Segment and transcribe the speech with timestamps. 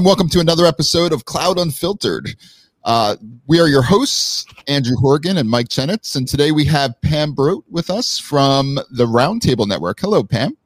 [0.00, 2.30] and welcome to another episode of Cloud Unfiltered.
[2.84, 3.16] Uh,
[3.46, 7.64] we are your hosts, Andrew Horgan and Mike Chenetz, and today we have Pam Brodt
[7.68, 10.00] with us from the Roundtable Network.
[10.00, 10.56] Hello, Pam.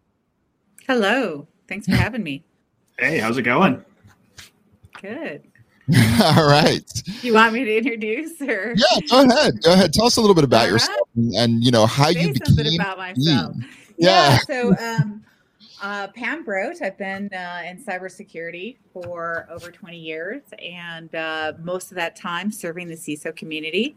[0.87, 1.49] Hello.
[1.67, 2.45] Thanks for having me.
[2.97, 3.85] Hey, how's it going?
[5.03, 5.43] Good.
[6.23, 6.85] All right.
[7.23, 8.77] You want me to introduce her?
[8.77, 9.61] Yeah, go ahead.
[9.65, 9.93] Go ahead.
[9.93, 11.25] Tell us a little bit about All yourself right.
[11.25, 12.55] and, and, you know how Say you became.
[12.55, 13.57] Something about myself.
[13.97, 14.39] Yeah.
[14.39, 15.25] yeah so, um,
[15.85, 16.81] uh, Pam Brodt.
[16.81, 22.51] I've been uh, in cybersecurity for over 20 years, and uh, most of that time
[22.51, 23.95] serving the CISO community.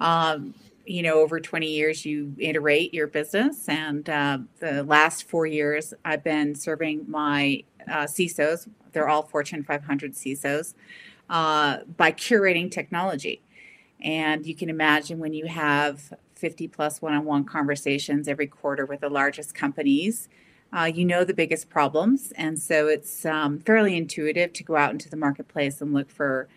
[0.00, 0.54] Um,
[0.86, 5.92] you know, over 20 years, you iterate your business, and uh, the last four years,
[6.06, 8.66] I've been serving my uh, CISOs.
[8.92, 10.72] They're all Fortune 500 CISOs
[11.28, 13.42] uh, by curating technology.
[14.00, 18.86] And you can imagine when you have 50 plus one on one conversations every quarter
[18.86, 20.30] with the largest companies,
[20.76, 22.32] uh, you know the biggest problems.
[22.36, 26.48] And so it's um, fairly intuitive to go out into the marketplace and look for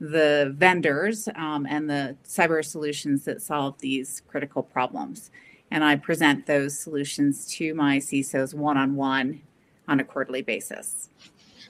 [0.00, 5.30] the vendors um, and the cyber solutions that solve these critical problems.
[5.70, 9.40] And I present those solutions to my CISOs one on one
[9.88, 11.08] on a quarterly basis.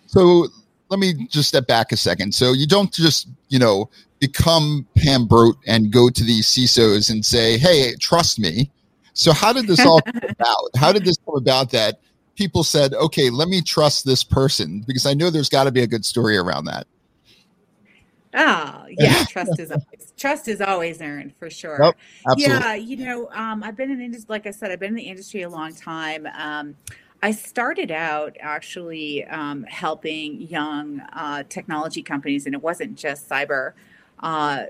[0.06, 0.48] So
[0.88, 2.34] let me just step back a second.
[2.34, 7.24] So you don't just, you know, become Pam Brodt and go to these CISOs and
[7.24, 8.70] say, hey, trust me.
[9.14, 10.70] So how did this all come about?
[10.76, 12.00] How did this come about that
[12.36, 14.84] people said, okay, let me trust this person?
[14.86, 16.86] Because I know there's got to be a good story around that.
[18.36, 21.78] Oh yeah, trust is always trust is always earned for sure.
[21.78, 21.96] Nope,
[22.36, 24.96] yeah, you know, um, I've been in the industry, like I said, I've been in
[24.96, 26.26] the industry a long time.
[26.36, 26.76] Um,
[27.22, 33.72] I started out actually um, helping young uh, technology companies, and it wasn't just cyber,
[34.18, 34.64] uh,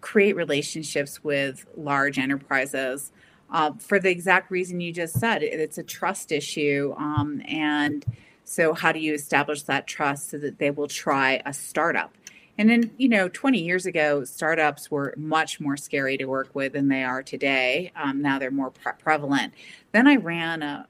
[0.00, 3.10] create relationships with large enterprises
[3.50, 5.42] uh, for the exact reason you just said.
[5.42, 6.94] It's a trust issue.
[6.96, 8.04] Um, and
[8.44, 12.14] so, how do you establish that trust so that they will try a startup?
[12.58, 16.72] And then, you know, 20 years ago, startups were much more scary to work with
[16.72, 17.92] than they are today.
[17.94, 19.54] Um, now they're more pre- prevalent.
[19.92, 20.84] Then I ran uh,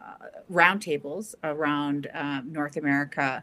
[0.50, 3.42] roundtables around uh, North America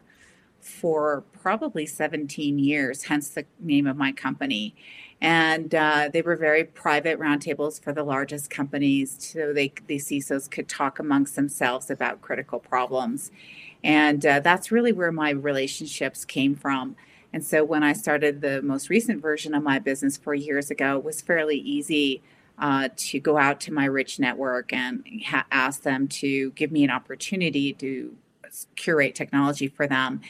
[0.60, 4.74] for probably 17 years, hence the name of my company.
[5.20, 10.50] And uh, they were very private roundtables for the largest companies, so they the CISOs
[10.50, 13.30] could talk amongst themselves about critical problems.
[13.82, 16.96] And uh, that's really where my relationships came from.
[17.32, 20.96] And so when I started the most recent version of my business four years ago,
[20.98, 22.22] it was fairly easy
[22.58, 26.84] uh, to go out to my rich network and ha- ask them to give me
[26.84, 28.16] an opportunity to
[28.76, 30.20] curate technology for them.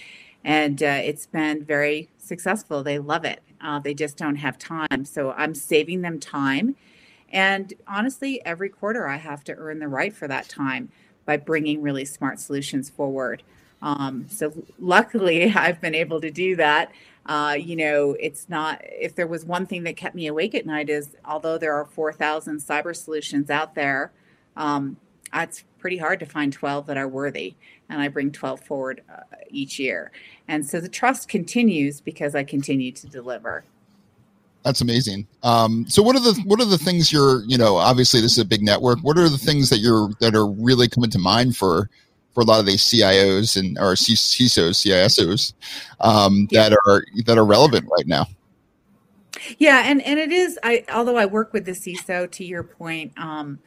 [0.45, 2.83] And uh, it's been very successful.
[2.83, 3.43] They love it.
[3.61, 5.05] Uh, they just don't have time.
[5.05, 6.77] So I'm saving them time.
[7.31, 10.91] And honestly, every quarter I have to earn the right for that time
[11.25, 13.43] by bringing really smart solutions forward.
[13.83, 16.93] Um, so luckily, I've been able to do that.
[17.27, 20.65] Uh, you know, it's not, if there was one thing that kept me awake at
[20.65, 24.13] night is although there are 4,000 cyber solutions out there,
[24.57, 24.97] um,
[25.35, 27.55] it's pretty hard to find 12 that are worthy.
[27.89, 30.11] And I bring 12 forward uh, each year.
[30.49, 33.65] And so the trust continues because I continue to deliver.
[34.65, 35.29] That's amazing.
[35.45, 38.39] Um, so what are the what are the things you're you know obviously this is
[38.39, 38.99] a big network.
[39.03, 41.89] What are the things that you're that are really coming to mind for
[42.35, 45.55] for a lot of these CIOs and or CISOs, CISOs
[46.01, 46.69] um, yeah.
[46.69, 48.27] that are that are relevant right now.
[49.59, 50.59] Yeah, and and it is.
[50.63, 53.59] I although I work with the CISO, to your point, um,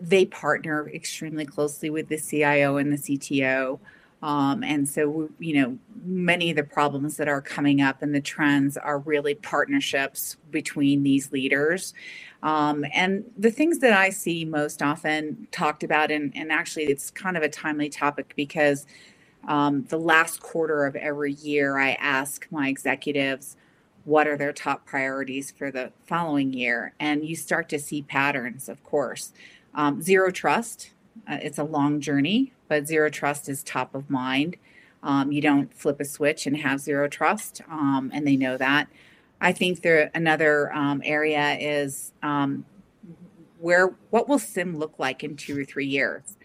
[0.00, 3.78] they partner extremely closely with the CIO and the CTO.
[4.20, 8.20] Um, and so, you know, many of the problems that are coming up and the
[8.20, 11.94] trends are really partnerships between these leaders.
[12.42, 17.10] Um, and the things that I see most often talked about, and, and actually it's
[17.10, 18.86] kind of a timely topic because
[19.46, 23.56] um, the last quarter of every year, I ask my executives
[24.04, 26.94] what are their top priorities for the following year.
[26.98, 29.32] And you start to see patterns, of course.
[29.78, 30.90] Um, zero trust,
[31.30, 34.56] uh, it's a long journey, but zero trust is top of mind.
[35.04, 38.88] Um, you don't flip a switch and have zero trust, um, and they know that.
[39.40, 42.64] I think there another um, area is um,
[43.60, 46.36] where what will SIEM look like in two or three years?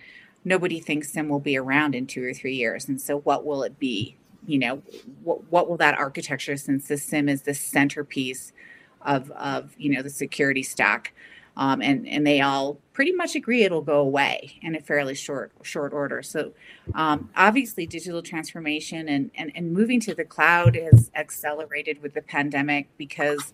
[0.46, 3.64] Nobody thinks SIEM will be around in two or three years, and so what will
[3.64, 4.16] it be?
[4.46, 4.84] You know,
[5.24, 6.56] what what will that architecture?
[6.56, 8.54] Since the SIEM is the centerpiece
[9.02, 11.16] of of you know the security stack,
[11.56, 15.52] um, and and they all pretty much agree it'll go away in a fairly short
[15.62, 16.22] short order.
[16.24, 16.54] So
[16.96, 22.22] um, obviously, digital transformation and, and and moving to the cloud has accelerated with the
[22.22, 23.54] pandemic because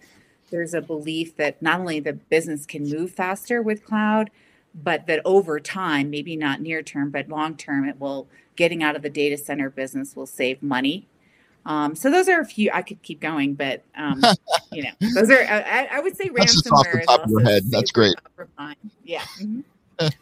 [0.49, 4.31] there's a belief that not only the business can move faster with cloud,
[4.73, 8.95] but that over time, maybe not near term, but long term, it will getting out
[8.95, 11.07] of the data center business will save money
[11.65, 12.71] Um, so those are a few.
[12.73, 14.21] I could keep going, but um,
[14.71, 15.41] you know, those are.
[15.41, 16.45] I, I would say That's.
[16.45, 17.63] Just off the top of your head.
[17.69, 18.15] That's great.
[19.03, 19.21] Yeah.
[19.21, 19.61] Mm-hmm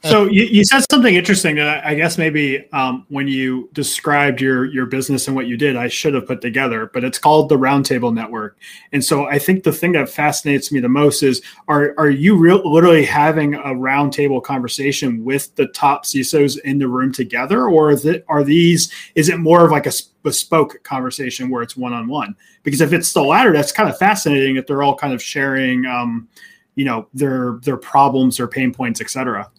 [0.04, 4.66] so you, you said something interesting that I guess maybe um, when you described your
[4.66, 6.90] your business and what you did, I should have put together.
[6.94, 8.58] But it's called the Roundtable Network,
[8.92, 12.38] and so I think the thing that fascinates me the most is are are you
[12.38, 17.92] real, literally having a roundtable conversation with the top CISOs in the room together, or
[17.92, 19.94] is it are these is it more of like a
[20.24, 22.36] bespoke conversation where it's one on one?
[22.64, 25.86] Because if it's the latter, that's kind of fascinating that they're all kind of sharing.
[25.86, 26.28] Um,
[26.78, 29.50] you know their their problems their pain points etc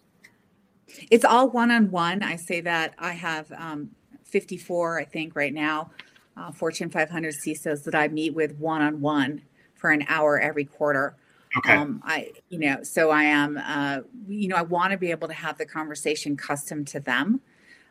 [1.10, 2.22] it's all one on one.
[2.22, 3.90] I say that I have um,
[4.24, 5.90] 54, I think, right now,
[6.36, 9.42] uh, Fortune 500 CISOs that I meet with one on one
[9.74, 11.16] for an hour every quarter.
[11.56, 11.74] Okay.
[11.74, 15.28] Um, I, you know, so I am, uh, you know, I want to be able
[15.28, 17.40] to have the conversation custom to them,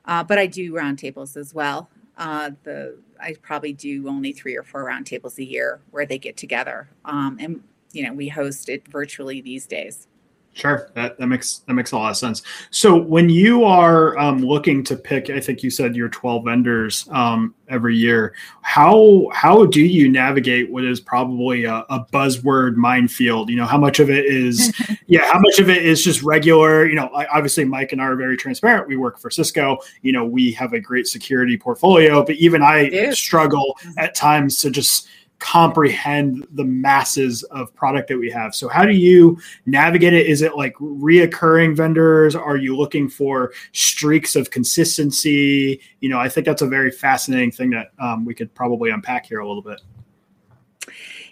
[0.05, 1.89] uh, but I do roundtables as well.
[2.17, 6.37] Uh, the I probably do only three or four roundtables a year where they get
[6.37, 10.07] together, um, and you know, we host it virtually these days.
[10.57, 12.41] Sure, that, that makes that makes a lot of sense.
[12.71, 17.07] So when you are um, looking to pick, I think you said your twelve vendors
[17.11, 18.33] um, every year.
[18.63, 23.51] How how do you navigate what is probably a, a, buzzword minefield?
[23.51, 24.73] You know, how much of it is
[25.05, 26.87] yeah, how much of it is just regular?
[26.87, 28.87] You know, obviously Mike and I are very transparent.
[28.87, 29.77] We work for Cisco.
[30.01, 33.99] You know, we have a great security portfolio, but even I struggle mm-hmm.
[33.99, 35.07] at times to just
[35.39, 38.55] comprehend the masses of product that we have.
[38.55, 40.25] So how do you navigate it?
[40.25, 42.35] Is it like reoccurring vendors?
[42.35, 45.79] Are you looking for streaks of consistency?
[45.99, 49.27] You know, I think that's a very fascinating thing that um, we could probably unpack
[49.27, 49.81] here a little bit.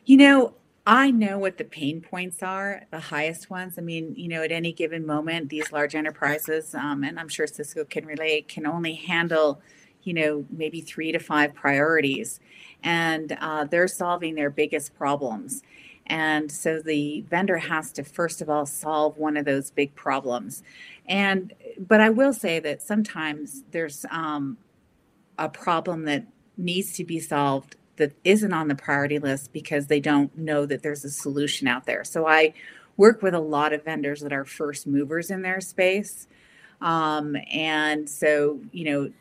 [0.06, 0.54] You know,
[0.88, 3.80] I know what the pain points are, the highest ones.
[3.80, 7.48] I mean, you know, at any given moment, these large enterprises, um, and I'm sure
[7.48, 9.62] Cisco can relate, can only handle,
[10.06, 12.40] you know, maybe three to five priorities
[12.84, 15.64] and uh, they're solving their biggest problems.
[16.08, 20.62] And so the vendor has to, first of all, solve one of those big problems.
[21.08, 24.58] And, but I will say that sometimes there's um,
[25.38, 30.00] a problem that needs to be solved that isn't on the priority list because they
[30.00, 32.04] don't know that there's a solution out there.
[32.04, 32.54] So I
[32.98, 36.28] work with a lot of vendors that are first movers in their space.
[36.82, 39.12] Um, and so, you know,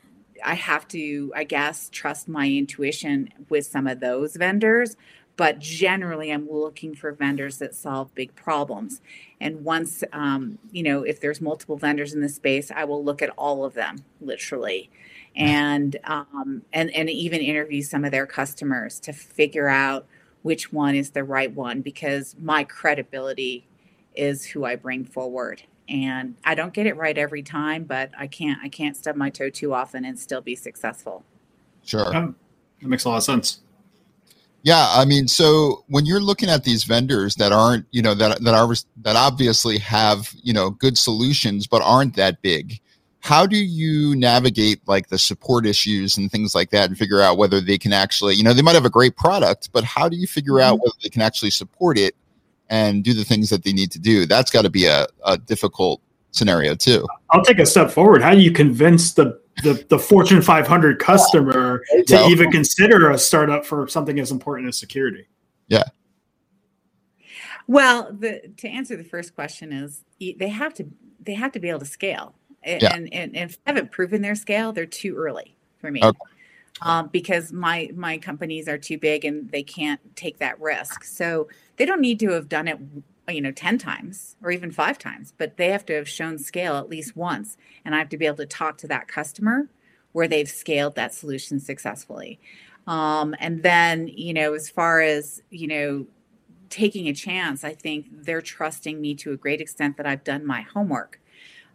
[0.42, 4.96] I have to, I guess, trust my intuition with some of those vendors.
[5.36, 9.00] But generally, I'm looking for vendors that solve big problems.
[9.40, 13.20] And once, um, you know, if there's multiple vendors in the space, I will look
[13.20, 14.90] at all of them, literally,
[15.34, 20.06] and um, and and even interview some of their customers to figure out
[20.42, 23.66] which one is the right one because my credibility
[24.14, 28.26] is who I bring forward and I don't get it right every time, but I
[28.26, 31.24] can't I can't stub my toe too often and still be successful.
[31.84, 32.34] Sure, that
[32.80, 33.60] makes a lot of sense.
[34.62, 38.42] Yeah, I mean, so when you're looking at these vendors that aren't, you know, that
[38.42, 42.80] that are that obviously have, you know, good solutions but aren't that big,
[43.20, 47.36] how do you navigate like the support issues and things like that and figure out
[47.36, 50.16] whether they can actually, you know, they might have a great product, but how do
[50.16, 50.82] you figure out mm-hmm.
[50.84, 52.14] whether they can actually support it
[52.70, 54.26] and do the things that they need to do.
[54.26, 56.00] That's got to be a, a difficult
[56.30, 57.06] scenario too.
[57.30, 58.22] I'll take a step forward.
[58.22, 62.02] How do you convince the the, the Fortune 500 customer yeah.
[62.06, 65.28] to even consider a startup for something as important as security?
[65.68, 65.84] Yeah.
[67.66, 70.86] Well, the to answer the first question is they have to
[71.20, 72.94] they have to be able to scale, and yeah.
[72.94, 76.02] and, and if they haven't proven their scale, they're too early for me.
[76.02, 76.18] Okay.
[76.82, 81.04] Um, because my my companies are too big and they can't take that risk.
[81.04, 82.78] So they don't need to have done it
[83.28, 86.76] you know 10 times or even 5 times but they have to have shown scale
[86.76, 87.56] at least once.
[87.84, 89.68] And i have to be able to talk to that customer
[90.12, 92.38] where they've scaled that solution successfully.
[92.86, 96.06] Um, and then you know as far as you know
[96.70, 100.44] taking a chance i think they're trusting me to a great extent that i've done
[100.44, 101.20] my homework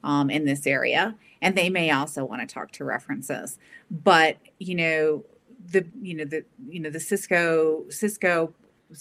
[0.04, 3.58] um, in this area and they may also want to talk to references
[3.90, 5.24] but you know
[5.72, 8.54] the you know the you know the cisco cisco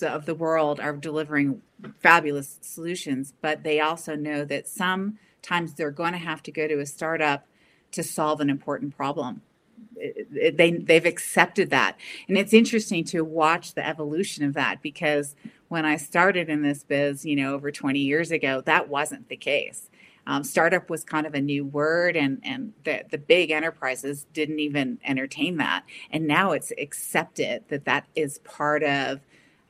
[0.03, 1.63] of the world are delivering
[2.01, 6.81] fabulous solutions, but they also know that sometimes they're going to have to go to
[6.81, 7.47] a startup
[7.93, 9.41] to solve an important problem.
[9.97, 11.97] they they've accepted that,
[12.29, 15.35] and it's interesting to watch the evolution of that because
[15.69, 19.37] when I started in this biz, you know, over 20 years ago, that wasn't the
[19.37, 19.88] case.
[20.29, 24.61] Um, startup was kind of a new word, and and the the big enterprises didn't
[24.61, 29.21] even entertain that, and now it's accepted that that is part of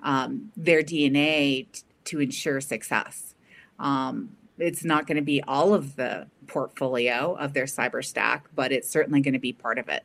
[0.03, 3.35] um, their DNA t- to ensure success.
[3.79, 8.73] Um, it's not going to be all of the portfolio of their cyber stack, but
[8.73, 10.03] it's certainly going to be part of it.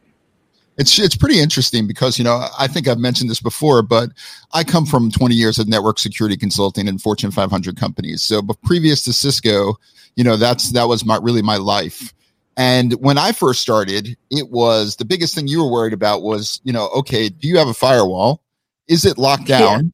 [0.78, 4.10] It's it's pretty interesting because you know I think I've mentioned this before, but
[4.54, 8.24] I come from 20 years of network security consulting in Fortune 500 companies.
[8.24, 9.76] So, but previous to Cisco,
[10.16, 12.14] you know that's that was my really my life.
[12.56, 16.62] And when I first started, it was the biggest thing you were worried about was,
[16.64, 18.44] you know, okay, do you have a firewall?
[18.88, 19.86] Is it locked down?
[19.86, 19.92] Yeah.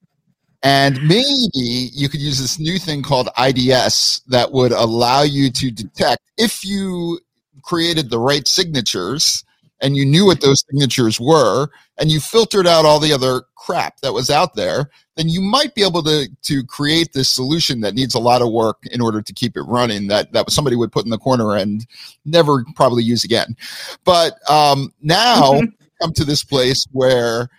[0.62, 5.72] And maybe you could use this new thing called IDS that would allow you to
[5.72, 7.20] detect if you
[7.64, 9.46] created the right signatures
[9.82, 11.68] and you knew what those signatures were
[11.98, 15.76] and you filtered out all the other crap that was out there then you might
[15.76, 19.22] be able to to create this solution that needs a lot of work in order
[19.22, 21.86] to keep it running that that somebody would put in the corner and
[22.24, 23.58] never probably use again.
[24.06, 25.66] But um, now mm-hmm.
[26.02, 27.50] come to this place where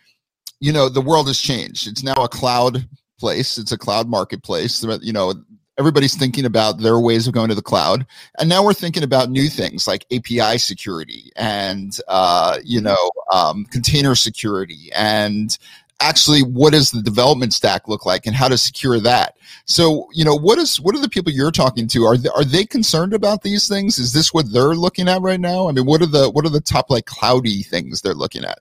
[0.60, 1.86] you know the world has changed.
[1.86, 3.58] It's now a cloud place.
[3.58, 5.34] It's a cloud marketplace you know
[5.80, 8.06] everybody's thinking about their ways of going to the cloud.
[8.38, 13.64] And now we're thinking about new things like api security and uh, you know um,
[13.64, 15.56] container security and
[16.02, 19.38] actually what does the development stack look like and how to secure that?
[19.64, 22.04] So you know what is what are the people you're talking to?
[22.04, 23.98] Are they, are they concerned about these things?
[23.98, 25.68] Is this what they're looking at right now?
[25.68, 28.58] I mean what are the what are the top like cloudy things they're looking at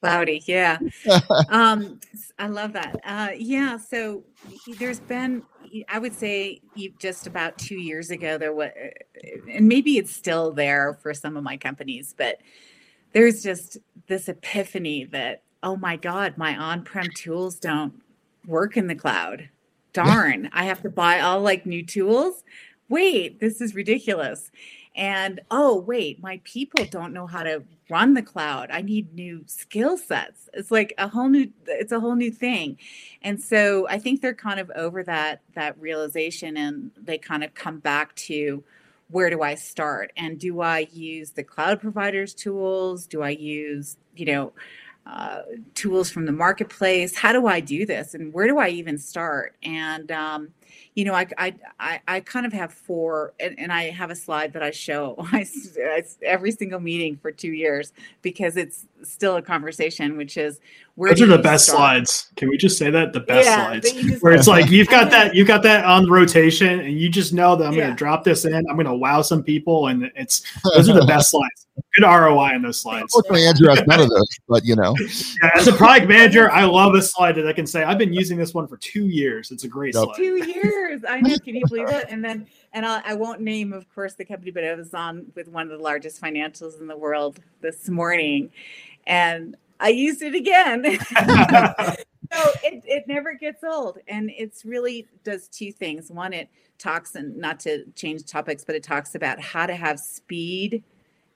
[0.00, 0.78] cloudy yeah
[1.48, 2.00] um
[2.38, 4.22] i love that uh yeah so
[4.78, 5.42] there's been
[5.88, 6.60] I would say
[6.98, 8.70] just about two years ago, there was,
[9.48, 12.38] and maybe it's still there for some of my companies, but
[13.12, 17.92] there's just this epiphany that, oh my God, my on prem tools don't
[18.46, 19.48] work in the cloud.
[19.92, 22.44] Darn, I have to buy all like new tools.
[22.88, 24.50] Wait, this is ridiculous.
[25.00, 28.70] And oh, wait, my people don't know how to run the cloud.
[28.70, 30.50] I need new skill sets.
[30.52, 32.76] It's like a whole new it's a whole new thing.
[33.22, 37.54] And so I think they're kind of over that that realization and they kind of
[37.54, 38.62] come back to
[39.08, 40.12] where do I start?
[40.18, 43.06] And do I use the cloud providers tools?
[43.06, 44.52] Do I use, you know,
[45.06, 45.40] uh,
[45.74, 47.16] tools from the marketplace?
[47.16, 48.12] How do I do this?
[48.12, 49.56] And where do I even start?
[49.62, 50.50] And um,
[50.94, 54.16] you know, I, I, I, I kind of have four, and, and, I have a
[54.16, 55.46] slide that I show I,
[55.78, 60.60] I, every single meeting for two years because it's still a conversation, which is
[61.00, 61.78] where those are the best start?
[61.78, 62.30] slides.
[62.36, 65.10] Can we just say that the best yeah, slides just, where it's like you've got
[65.12, 67.80] that you've got that on rotation, and you just know that I'm yeah.
[67.80, 68.54] going to drop this in.
[68.54, 70.42] I'm going to wow some people, and it's
[70.74, 71.66] those are the best slides.
[71.96, 73.14] Good ROI in those slides.
[73.14, 76.64] Unfortunately, Andrew has none of those, but you know, yeah, as a product manager, I
[76.64, 79.50] love a slide that I can say I've been using this one for two years.
[79.50, 80.14] It's a great slide.
[80.16, 80.59] Two years,
[81.08, 81.36] I know.
[81.38, 82.06] Can you believe it?
[82.08, 84.94] And then, and I'll, I will not name, of course, the company, but I was
[84.94, 88.50] on with one of the largest financials in the world this morning,
[89.06, 90.84] and I used it again.
[92.32, 93.98] so it, it never gets old.
[94.06, 96.10] And it's really does two things.
[96.10, 96.48] One, it
[96.78, 100.84] talks and not to change topics, but it talks about how to have speed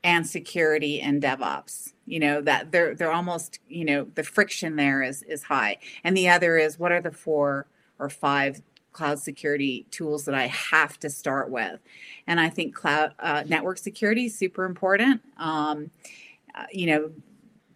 [0.05, 1.95] and security and DevOps.
[2.07, 5.79] You know, that they're they're almost, you know, the friction there is is high.
[6.05, 7.67] And the other is what are the four
[7.99, 8.61] or five
[8.95, 11.79] cloud security tools that I have to start with.
[12.27, 15.21] And I think cloud uh, network security is super important.
[15.37, 15.91] Um,
[16.55, 17.11] uh, you know,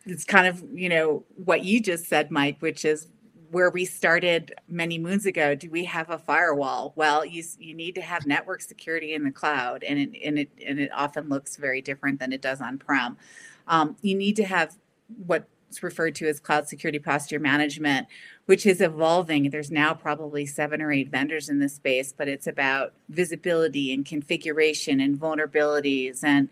[0.09, 3.09] it's kind of you know what you just said mike which is
[3.51, 7.95] where we started many moons ago do we have a firewall well you you need
[7.95, 11.57] to have network security in the cloud and it and it and it often looks
[11.57, 13.17] very different than it does on prem
[13.67, 14.77] um, you need to have
[15.69, 18.07] what's referred to as cloud security posture management
[18.47, 19.51] which is evolving.
[19.51, 24.07] There's now probably seven or eight vendors in this space but it's about visibility and
[24.07, 26.49] configuration and vulnerabilities and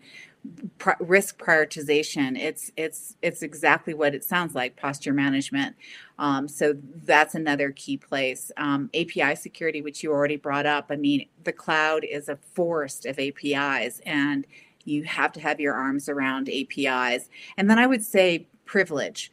[0.99, 2.37] risk prioritization.
[2.37, 5.75] It's it's it's exactly what it sounds like posture management.
[6.19, 8.51] Um, so that's another key place.
[8.57, 13.05] Um, api security which you already brought up i mean the cloud is a forest
[13.05, 14.45] of apis and
[14.85, 19.31] you have to have your arms around apis and then i would say privilege.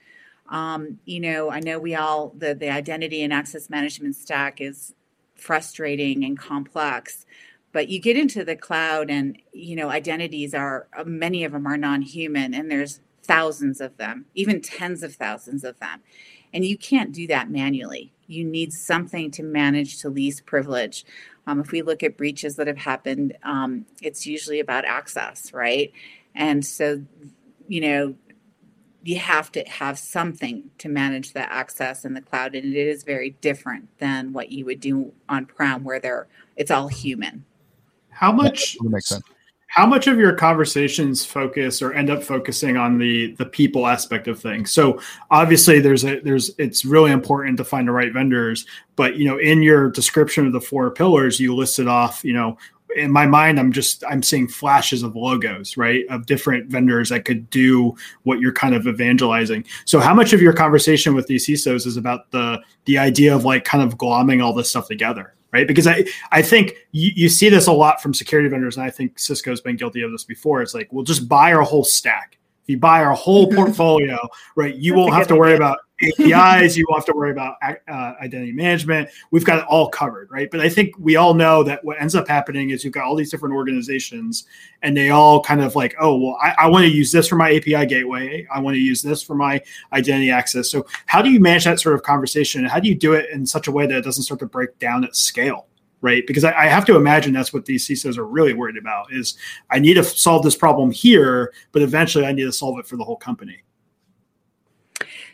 [0.51, 4.95] Um, you know i know we all the the identity and access management stack is
[5.37, 7.27] frustrating and complex
[7.73, 11.67] but you get into the cloud and you know identities are uh, many of them
[11.67, 16.01] are non-human and there's thousands of them even tens of thousands of them.
[16.55, 18.13] And you can't do that manually.
[18.29, 21.05] You need something to manage to least privilege.
[21.47, 25.93] Um, if we look at breaches that have happened um, it's usually about access right?
[26.35, 27.05] And so
[27.69, 28.15] you know
[29.05, 33.05] you have to have something to manage the access in the cloud and it is
[33.05, 37.45] very different than what you would do on prem where they're it's all human
[38.11, 39.25] how much that makes sense.
[39.75, 44.29] How much of your conversations focus or end up focusing on the the people aspect
[44.29, 44.71] of things?
[44.71, 45.01] So
[45.33, 49.37] obviously there's a there's it's really important to find the right vendors, but you know
[49.37, 52.57] in your description of the four pillars you listed off, you know,
[52.97, 57.25] in my mind, I'm just I'm seeing flashes of logos, right, of different vendors that
[57.25, 59.65] could do what you're kind of evangelizing.
[59.85, 63.45] So, how much of your conversation with these CISOs is about the the idea of
[63.45, 65.67] like kind of glomming all this stuff together, right?
[65.67, 68.91] Because I I think you, you see this a lot from security vendors, and I
[68.91, 70.63] think Cisco's been guilty of this before.
[70.63, 72.39] It's like we'll just buy our whole stack.
[72.63, 74.19] If you buy our whole portfolio,
[74.57, 78.53] right, you won't have to worry about APIs, you have to worry about uh, identity
[78.53, 79.09] management.
[79.31, 80.51] We've got it all covered, right?
[80.51, 83.17] But I think we all know that what ends up happening is you've got all
[83.17, 84.45] these different organizations,
[84.83, 87.37] and they all kind of like, oh, well, I, I want to use this for
[87.37, 88.47] my API gateway.
[88.53, 89.61] I want to use this for my
[89.93, 90.71] identity access.
[90.71, 92.65] So, how do you manage that sort of conversation?
[92.65, 94.79] How do you do it in such a way that it doesn't start to break
[94.79, 95.67] down at scale?
[96.05, 96.27] right?
[96.27, 99.39] Because I, I, have to imagine that's what these CISOs are really worried about is
[99.71, 102.99] I need to solve this problem here, but eventually I need to solve it for
[102.99, 103.63] the whole company.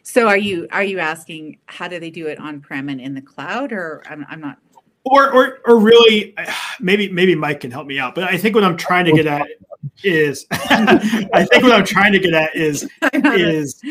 [0.03, 3.15] So are you are you asking how do they do it on prem and in
[3.15, 4.59] the cloud, or I'm, I'm not.
[5.05, 6.35] Or, or, or really,
[6.81, 8.15] maybe maybe Mike can help me out.
[8.15, 9.47] But I think what I'm trying to get at
[10.03, 13.83] is, I think what I'm trying to get at is is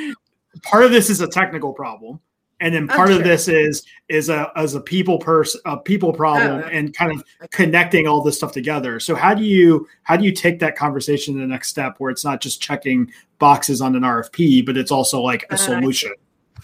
[0.64, 2.20] part of this is a technical problem,
[2.60, 6.64] and then part of this is is a as a people person a people problem
[6.64, 9.00] oh, and kind of connecting all this stuff together.
[9.00, 12.12] So how do you how do you take that conversation to the next step where
[12.12, 16.12] it's not just checking boxes on an rfp but it's also like a uh, solution?
[16.58, 16.62] Uh,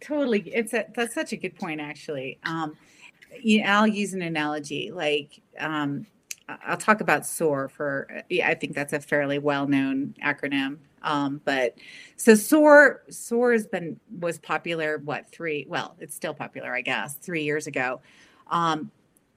[0.00, 0.40] totally.
[0.40, 2.38] It's a that's such a good point actually.
[2.44, 2.76] Um
[3.40, 6.06] you know, i'll use an analogy like um
[6.48, 8.08] I'll talk about SOAR for,
[8.44, 10.78] I think that's a fairly well known acronym.
[11.02, 11.76] Um, but
[12.16, 15.66] so SOAR SOAR has been was popular what three?
[15.68, 18.00] Well, it's still popular, I guess, three years ago,
[18.50, 18.90] um,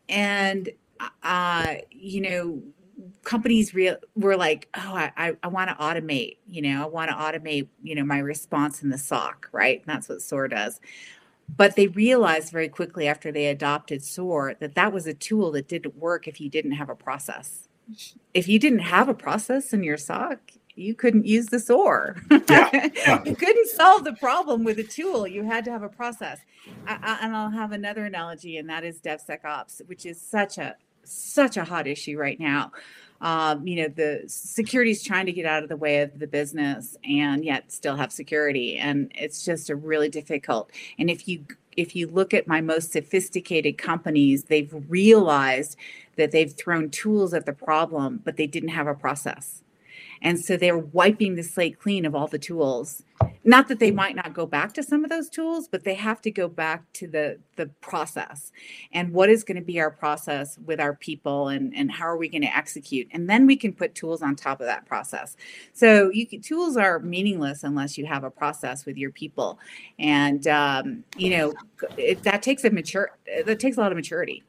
[0.07, 0.69] and
[1.23, 2.61] uh, you know,
[3.23, 6.37] companies real were like, oh, I I want to automate.
[6.47, 7.67] You know, I want to automate.
[7.83, 9.79] You know, my response in the SOC, right?
[9.79, 10.79] And that's what SOAR does.
[11.55, 15.67] But they realized very quickly after they adopted SOAR that that was a tool that
[15.67, 17.67] didn't work if you didn't have a process.
[18.35, 20.39] If you didn't have a process in your SOC,
[20.79, 22.15] you couldn't use the SOAR.
[22.31, 23.23] Yeah, yeah.
[23.25, 25.27] you couldn't solve the problem with a tool.
[25.27, 26.39] You had to have a process.
[26.87, 30.75] I, I, and I'll have another analogy, and that is DevSecOps, which is such a
[31.03, 32.71] such a hot issue right now.
[33.21, 36.27] Um, you know, the security is trying to get out of the way of the
[36.27, 40.71] business, and yet still have security, and it's just a really difficult.
[40.97, 45.77] And if you if you look at my most sophisticated companies, they've realized
[46.15, 49.63] that they've thrown tools at the problem, but they didn't have a process
[50.21, 53.03] and so they're wiping the slate clean of all the tools.
[53.43, 56.21] Not that they might not go back to some of those tools, but they have
[56.21, 58.51] to go back to the the process.
[58.93, 62.15] And what is going to be our process with our people and, and how are
[62.15, 63.07] we going to execute?
[63.11, 65.35] And then we can put tools on top of that process.
[65.73, 69.59] So you can, tools are meaningless unless you have a process with your people.
[69.97, 71.53] And um, you know,
[71.97, 73.11] it, that takes a mature
[73.45, 74.43] that takes a lot of maturity.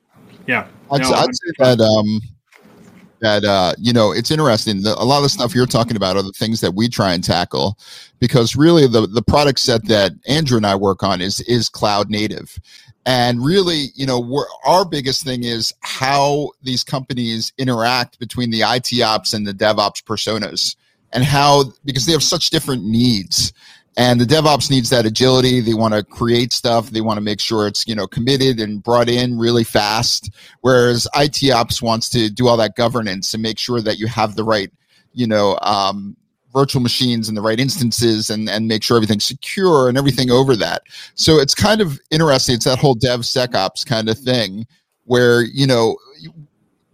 [0.47, 0.69] Yeah.
[0.91, 2.21] I'd, no, I'd say that um
[3.21, 6.23] that uh, you know it's interesting a lot of the stuff you're talking about are
[6.23, 7.79] the things that we try and tackle
[8.19, 12.11] because really the the product set that andrew and i work on is is cloud
[12.11, 12.59] native.
[13.07, 19.03] And really you know our biggest thing is how these companies interact between the it
[19.03, 20.77] ops and the devops personas
[21.13, 23.53] and how because they have such different needs
[23.97, 25.61] and the devops needs that agility.
[25.61, 26.91] They want to create stuff.
[26.91, 30.31] They want to make sure it's you know committed and brought in really fast.
[30.61, 34.37] Whereas it ops wants to do all that governance and make sure that you have
[34.37, 34.71] the right
[35.13, 36.17] you know um,
[36.53, 40.57] virtual machines and the right instances and and make sure everything's secure and everything over
[40.57, 40.83] that.
[41.15, 42.55] So it's kind of interesting.
[42.55, 44.67] It's that whole devsecops kind of thing
[45.05, 45.97] where you know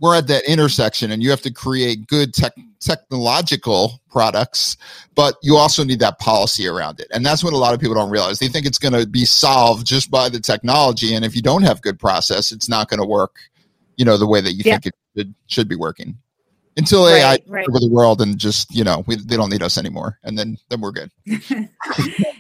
[0.01, 2.53] we're at that intersection and you have to create good tech,
[2.87, 4.77] technological products
[5.15, 7.95] but you also need that policy around it and that's what a lot of people
[7.95, 11.35] don't realize they think it's going to be solved just by the technology and if
[11.35, 13.37] you don't have good process it's not going to work
[13.97, 14.75] you know the way that you yeah.
[14.75, 16.17] think it should, should be working
[16.77, 17.67] until right, AI right.
[17.69, 20.59] over the world and just you know we, they don't need us anymore, and then
[20.69, 21.11] then we're good.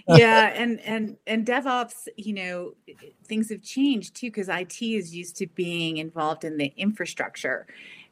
[0.09, 2.72] yeah, and and and DevOps, you know,
[3.24, 7.66] things have changed too because IT is used to being involved in the infrastructure,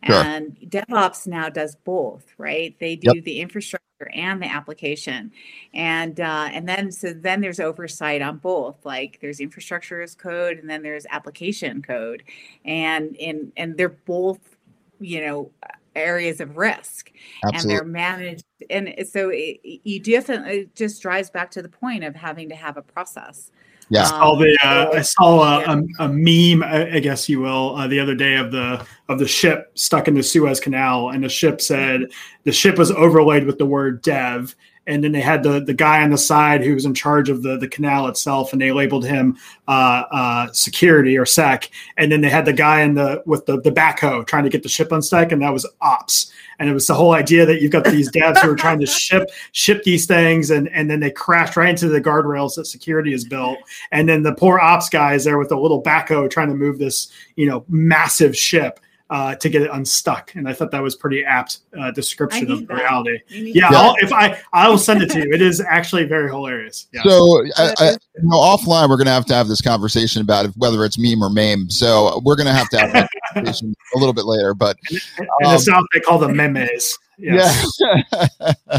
[0.07, 0.17] sure.
[0.17, 2.25] and DevOps now does both.
[2.39, 2.77] Right?
[2.79, 3.25] They do yep.
[3.25, 5.33] the infrastructure and the application,
[5.73, 8.85] and uh, and then so then there's oversight on both.
[8.85, 12.23] Like there's infrastructure as code, and then there's application code,
[12.65, 14.57] and and and they're both
[15.01, 15.51] you know
[15.97, 17.13] areas of risk
[17.45, 17.61] Absolutely.
[17.61, 22.05] and they're managed and so it, you definitely it just drives back to the point
[22.05, 23.51] of having to have a process
[23.89, 24.03] yeah.
[24.03, 27.87] I saw the uh, I saw a, a, a, meme I guess you will uh,
[27.87, 31.29] the other day of the of the ship stuck in the Suez Canal and the
[31.29, 32.03] ship said
[32.45, 34.55] the ship was overlaid with the word dev
[34.87, 37.43] and then they had the the guy on the side who was in charge of
[37.43, 41.71] the the canal itself, and they labeled him uh, uh, security or sec.
[41.97, 44.63] And then they had the guy in the with the the backhoe trying to get
[44.63, 46.33] the ship unstuck, and that was ops.
[46.59, 48.87] And it was the whole idea that you've got these devs who are trying to
[48.87, 53.13] ship ship these things, and and then they crashed right into the guardrails that security
[53.13, 53.59] has built.
[53.91, 56.79] And then the poor ops guy is there with a little backhoe trying to move
[56.79, 60.35] this you know massive ship uh, to get it unstuck.
[60.35, 62.75] And I thought that was pretty apt uh, description of that.
[62.75, 63.19] reality.
[63.29, 63.93] Yeah, yeah.
[63.99, 65.33] if I I will send it to you.
[65.33, 66.87] It is actually very hilarious.
[66.93, 67.03] Yeah.
[67.03, 70.47] So I, I, you know, offline, we're going to have to have this conversation about
[70.57, 71.71] whether it's meme or meme.
[71.71, 74.55] So we're going to have to have that conversation a little bit later.
[74.55, 76.99] But in, in um, the South, they call them memes.
[77.19, 77.79] Yes.
[77.79, 78.53] Yeah.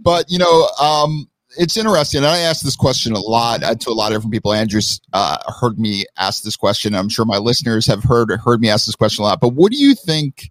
[0.00, 2.18] but you know, um, it's interesting.
[2.18, 4.52] And I ask this question a lot uh, to a lot of different people.
[4.52, 6.94] Andrew's uh, heard me ask this question.
[6.94, 9.40] I'm sure my listeners have heard heard me ask this question a lot.
[9.40, 10.50] But what do you think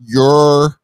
[0.00, 0.78] your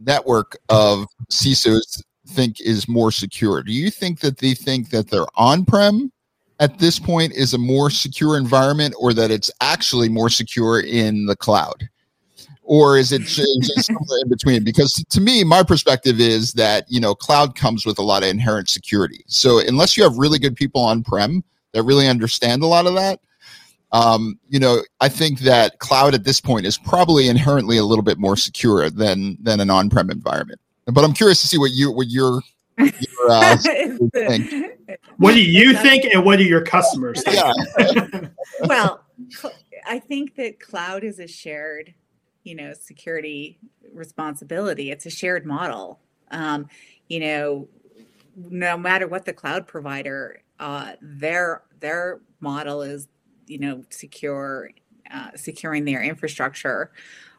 [0.00, 3.62] network of CISOs think is more secure?
[3.62, 6.12] Do you think that they think that their on-prem
[6.60, 11.26] at this point is a more secure environment, or that it's actually more secure in
[11.26, 11.88] the cloud?
[12.62, 13.22] Or is it
[13.82, 14.64] somewhere in between?
[14.64, 18.28] Because to me, my perspective is that you know cloud comes with a lot of
[18.28, 19.24] inherent security.
[19.26, 22.94] So unless you have really good people on prem that really understand a lot of
[22.94, 23.20] that,
[23.92, 28.04] um, you know, I think that cloud at this point is probably inherently a little
[28.04, 30.60] bit more secure than than an on prem environment.
[30.86, 32.40] But I'm curious to see what you what your
[32.78, 33.56] your, uh,
[34.12, 34.52] think.
[35.16, 37.36] What do you think, and what do your customers think?
[37.36, 38.28] Yeah.
[38.64, 39.04] well,
[39.86, 41.94] I think that cloud is a shared
[42.44, 43.58] you know security
[43.92, 44.90] responsibility.
[44.90, 46.00] It's a shared model.
[46.30, 46.68] Um,
[47.08, 47.68] you know
[48.36, 53.08] no matter what the cloud provider uh, their their model is
[53.46, 54.70] you know secure
[55.12, 56.90] uh, securing their infrastructure.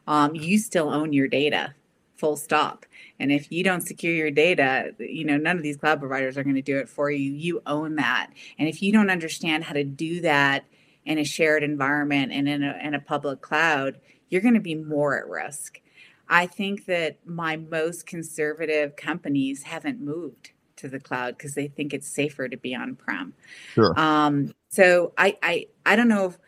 [0.06, 1.74] Um, you still own your data
[2.16, 2.86] full stop.
[3.18, 6.44] And if you don't secure your data you know none of these cloud providers are
[6.44, 7.32] going to do it for you.
[7.32, 8.30] You own that.
[8.58, 10.64] And if you don't understand how to do that
[11.04, 13.98] in a shared environment and in a, in a public cloud
[14.34, 15.80] you're going to be more at risk.
[16.28, 21.94] I think that my most conservative companies haven't moved to the cloud because they think
[21.94, 23.32] it's safer to be on prem.
[23.74, 23.96] Sure.
[23.96, 26.38] Um, so I, I, I don't know if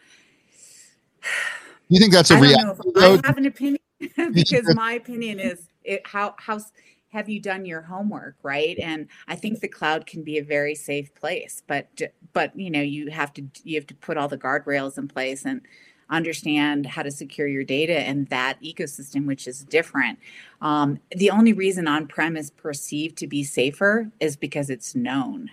[1.88, 2.90] you think that's a reality.
[2.96, 3.78] I have an opinion
[4.32, 6.58] because my opinion is it, how how
[7.10, 8.76] have you done your homework, right?
[8.80, 11.88] And I think the cloud can be a very safe place, but
[12.32, 15.44] but you know you have to you have to put all the guardrails in place
[15.44, 15.62] and
[16.10, 20.18] understand how to secure your data and that ecosystem, which is different.
[20.60, 25.50] Um, the only reason on prem is perceived to be safer is because it's known.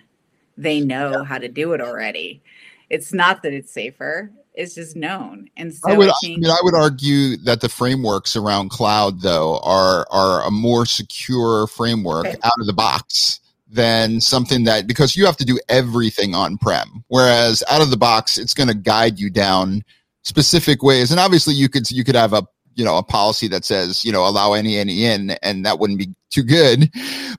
[0.57, 1.23] They know yeah.
[1.23, 2.41] how to do it already.
[2.89, 5.49] It's not that it's safer, it's just known.
[5.57, 8.69] And so I would, I, think, I, mean, I would argue that the frameworks around
[8.69, 12.37] cloud, though, are are a more secure framework okay.
[12.43, 17.03] out of the box than something that because you have to do everything on prem.
[17.07, 19.83] Whereas out of the box, it's going to guide you down
[20.23, 21.11] specific ways.
[21.11, 22.43] And obviously you could you could have a
[22.75, 25.99] you know a policy that says you know allow any any in and that wouldn't
[25.99, 26.91] be too good.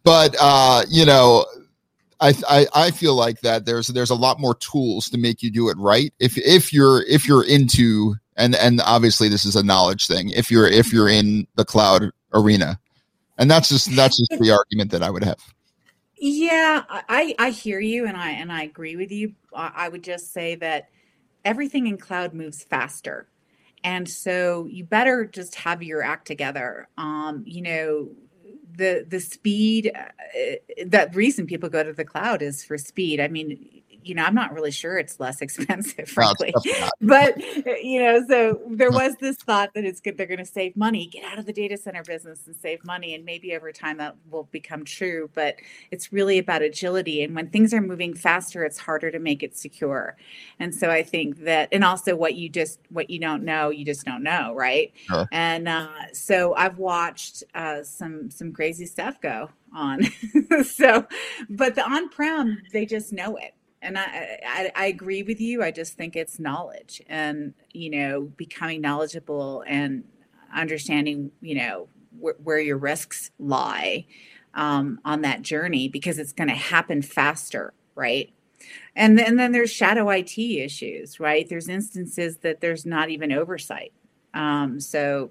[0.04, 1.46] But uh you know
[2.20, 5.50] I, I i feel like that there's there's a lot more tools to make you
[5.50, 6.12] do it right.
[6.20, 10.50] If if you're if you're into and and obviously this is a knowledge thing if
[10.50, 12.78] you're if you're in the cloud arena.
[13.36, 15.40] And that's just that's just the argument that i would have.
[16.16, 19.34] Yeah i i hear you and i and i agree with you.
[19.52, 20.88] I would just say that
[21.44, 23.28] everything in cloud moves faster.
[23.82, 26.88] And so you better just have your act together.
[26.96, 28.08] Um, you know,
[28.76, 30.54] the the speed uh,
[30.86, 33.20] that reason people go to the cloud is for speed.
[33.20, 36.52] I mean, you know, I'm not really sure it's less expensive, frankly.
[36.64, 37.38] No, but
[37.82, 41.06] you know, so there was this thought that it's good they're going to save money,
[41.06, 44.16] get out of the data center business and save money, and maybe over time that
[44.30, 45.30] will become true.
[45.34, 45.56] But
[45.90, 49.56] it's really about agility, and when things are moving faster, it's harder to make it
[49.56, 50.16] secure.
[50.58, 53.84] And so I think that, and also what you just what you don't know, you
[53.84, 54.92] just don't know, right?
[55.08, 55.28] Sure.
[55.32, 60.02] And uh, so I've watched uh, some some crazy stuff go on.
[60.64, 61.06] so,
[61.50, 63.54] but the on prem, they just know it
[63.84, 65.62] and I, I, I agree with you.
[65.62, 70.04] I just think it's knowledge and you know becoming knowledgeable and
[70.54, 71.88] understanding you know
[72.20, 74.06] wh- where your risks lie
[74.54, 78.32] um, on that journey because it's going to happen faster, right?
[78.96, 81.48] And then, and then there's shadow IT issues, right?
[81.48, 83.92] There's instances that there's not even oversight.
[84.32, 85.30] Um, so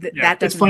[0.00, 0.60] th- yeah, that doesn't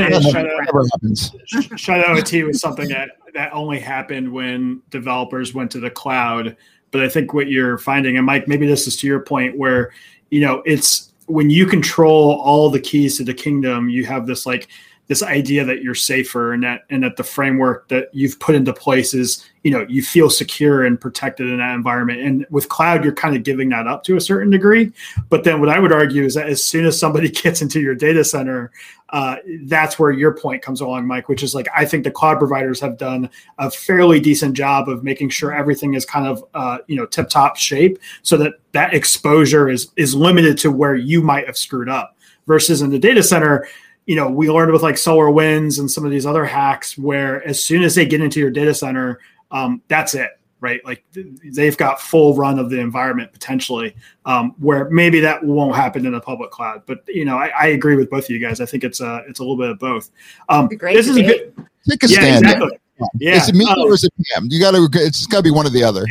[0.93, 1.33] happens.
[1.77, 6.57] shadow IT was something that that only happened when developers went to the cloud
[6.91, 9.93] but I think what you're finding, and Mike, maybe this is to your point, where,
[10.31, 14.47] you know, it's when you control all the keys to the kingdom, you have this
[14.47, 14.69] like,
[15.09, 18.73] this idea that you're safer and that and that the framework that you've put into
[18.73, 22.21] place is you know you feel secure and protected in that environment.
[22.21, 24.93] And with cloud you're kind of giving that up to a certain degree.
[25.29, 27.95] But then what i would argue is that as soon as somebody gets into your
[27.95, 28.73] data center
[29.11, 32.39] uh, that's where your point comes along mike which is like i think the cloud
[32.39, 36.79] providers have done a fairly decent job of making sure everything is kind of uh,
[36.89, 41.23] you know tip top shape so that that exposure is is limited to where you
[41.23, 42.17] might have screwed up
[42.49, 43.67] versus in the data center
[44.07, 47.63] you know, we learned with like SolarWinds and some of these other hacks where as
[47.63, 50.81] soon as they get into your data center, um, that's it, right?
[50.85, 51.05] Like
[51.45, 56.13] they've got full run of the environment potentially, um, where maybe that won't happen in
[56.13, 56.83] the public cloud.
[56.87, 58.61] But you know, I, I, agree with both of you guys.
[58.61, 60.11] I think it's a it's a little bit of both.
[60.49, 61.67] Um, this is a good.
[61.89, 62.45] Take a yeah, stand.
[62.45, 62.79] Exactly.
[63.19, 63.37] Yeah.
[63.37, 64.47] Is it me um, or is it Pam?
[64.51, 64.89] You got to.
[64.95, 66.05] It's got to be one or the other.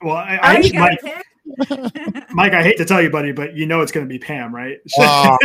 [0.00, 1.22] Well, I, I, I
[2.30, 4.54] Mike, I hate to tell you, buddy, but you know it's going to be Pam,
[4.54, 4.78] right?
[4.96, 5.38] Wow.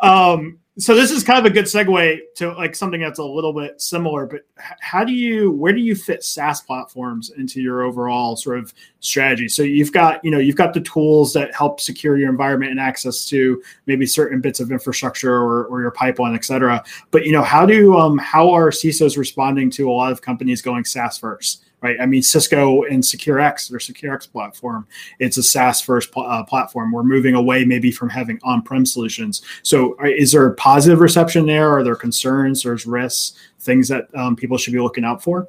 [0.00, 3.52] um, so this is kind of a good segue to like something that's a little
[3.52, 4.26] bit similar.
[4.26, 4.42] But
[4.80, 9.48] how do you, where do you fit SaaS platforms into your overall sort of strategy?
[9.48, 12.80] So you've got, you know, you've got the tools that help secure your environment and
[12.80, 16.82] access to maybe certain bits of infrastructure or, or your pipeline, et cetera.
[17.10, 20.62] But you know, how do, um, how are CISOs responding to a lot of companies
[20.62, 21.64] going SaaS first?
[21.82, 21.96] Right?
[22.00, 24.86] I mean, Cisco and SecureX, their SecureX platform,
[25.18, 26.92] it's a SaaS first pl- uh, platform.
[26.92, 29.42] We're moving away maybe from having on prem solutions.
[29.62, 31.70] So, uh, is there positive reception there?
[31.70, 32.62] Are there concerns?
[32.62, 35.48] There's risks, things that um, people should be looking out for?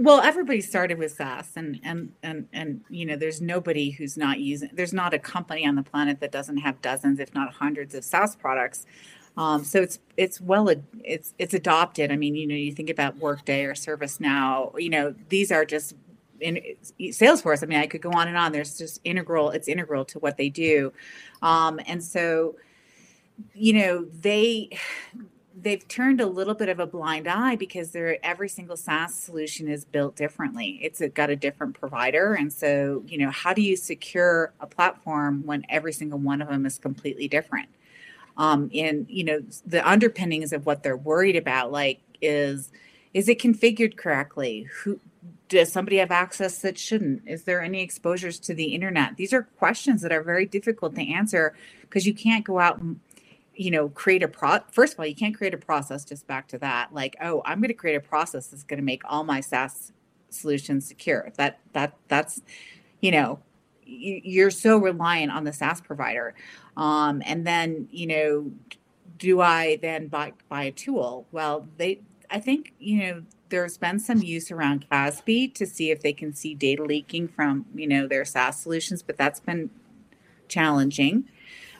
[0.00, 4.38] Well, everybody started with SaaS, and and and and you know, there's nobody who's not
[4.38, 4.70] using.
[4.72, 8.04] There's not a company on the planet that doesn't have dozens, if not hundreds, of
[8.04, 8.86] SaaS products.
[9.36, 10.68] Um, so it's it's well
[11.04, 12.10] it's it's adopted.
[12.10, 14.80] I mean, you know, you think about Workday or ServiceNow.
[14.80, 15.94] You know, these are just
[16.40, 16.60] in
[17.00, 17.62] Salesforce.
[17.62, 18.52] I mean, I could go on and on.
[18.52, 19.50] There's just integral.
[19.50, 20.92] It's integral to what they do,
[21.42, 22.56] um, and so
[23.54, 24.70] you know they
[25.60, 29.68] they've turned a little bit of a blind eye because they're every single SaaS solution
[29.68, 30.78] is built differently.
[30.82, 35.44] It's got a different provider, and so you know how do you secure a platform
[35.44, 37.68] when every single one of them is completely different?
[38.38, 42.70] Um, and you know the underpinnings of what they're worried about like is
[43.12, 44.66] is it configured correctly?
[44.82, 45.00] Who
[45.48, 47.22] does somebody have access that shouldn't?
[47.26, 49.16] Is there any exposures to the internet?
[49.16, 53.00] These are questions that are very difficult to answer because you can't go out and
[53.54, 56.46] you know create a pro first of all you can't create a process just back
[56.46, 59.24] to that like oh i'm going to create a process that's going to make all
[59.24, 59.90] my saas
[60.30, 61.32] solutions secure.
[61.36, 62.40] That that that's
[63.00, 63.40] you know
[63.88, 66.34] you're so reliant on the SaaS provider.
[66.76, 68.52] Um, and then, you know,
[69.16, 71.26] do I then buy, buy a tool?
[71.32, 76.02] Well, they, I think, you know, there's been some use around CASB to see if
[76.02, 79.70] they can see data leaking from, you know, their SaaS solutions, but that's been
[80.48, 81.24] challenging.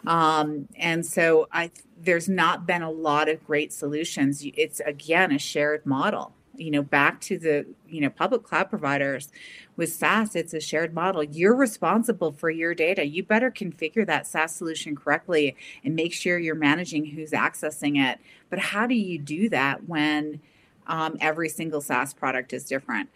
[0.06, 4.42] Um, and so I, there's not been a lot of great solutions.
[4.56, 9.30] It's again a shared model you know back to the you know public cloud providers
[9.76, 11.22] with SaaS it's a shared model.
[11.22, 13.06] You're responsible for your data.
[13.06, 18.18] You better configure that SaaS solution correctly and make sure you're managing who's accessing it.
[18.50, 20.40] But how do you do that when
[20.86, 23.08] um, every single SaaS product is different?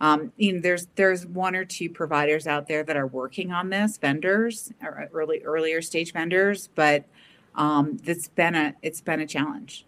[0.00, 3.70] Um, you know, there's there's one or two providers out there that are working on
[3.70, 7.04] this, vendors or early earlier stage vendors, but
[7.54, 9.86] um, it's been a it's been a challenge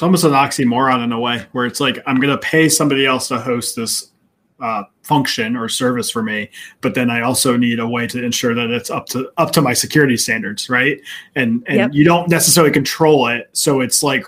[0.00, 3.04] it's almost an oxymoron in a way where it's like I'm going to pay somebody
[3.04, 4.10] else to host this
[4.58, 6.48] uh, function or service for me,
[6.80, 9.60] but then I also need a way to ensure that it's up to up to
[9.60, 10.98] my security standards, right?
[11.34, 11.90] And and yep.
[11.92, 14.24] you don't necessarily control it, so it's like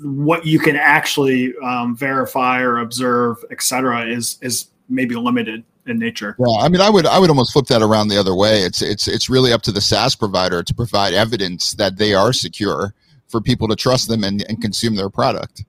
[0.00, 5.96] what you can actually um, verify or observe, et cetera, is is maybe limited in
[5.96, 6.34] nature.
[6.40, 8.62] Yeah, I mean, I would I would almost flip that around the other way.
[8.62, 12.32] It's it's it's really up to the SaaS provider to provide evidence that they are
[12.32, 12.92] secure
[13.34, 15.64] for people to trust them and, and consume their product.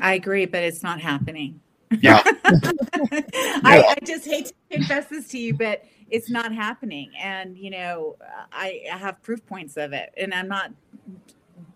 [0.00, 1.60] I agree, but it's not happening.
[2.00, 2.22] Yeah.
[2.44, 7.10] I, I, just hate to confess this to you, but it's not happening.
[7.20, 8.16] And, you know,
[8.50, 10.14] I, I have proof points of it.
[10.16, 10.72] And I'm not,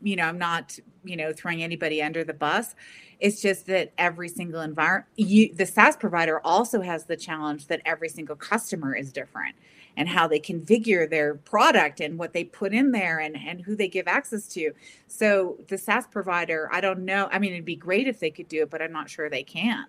[0.02, 2.74] you know, I'm not, you know, throwing anybody under the bus.
[3.20, 7.82] It's just that every single environment, you, the SaaS provider also has the challenge that
[7.84, 9.56] every single customer is different
[9.96, 13.76] and how they configure their product and what they put in there and, and who
[13.76, 14.72] they give access to.
[15.08, 17.28] So the SaaS provider, I don't know.
[17.30, 19.42] I mean, it'd be great if they could do it, but I'm not sure they
[19.42, 19.86] can.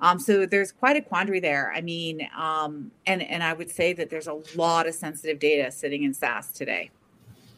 [0.00, 1.72] Um, so there's quite a quandary there.
[1.74, 5.70] I mean, um, and and I would say that there's a lot of sensitive data
[5.70, 6.90] sitting in SaaS today.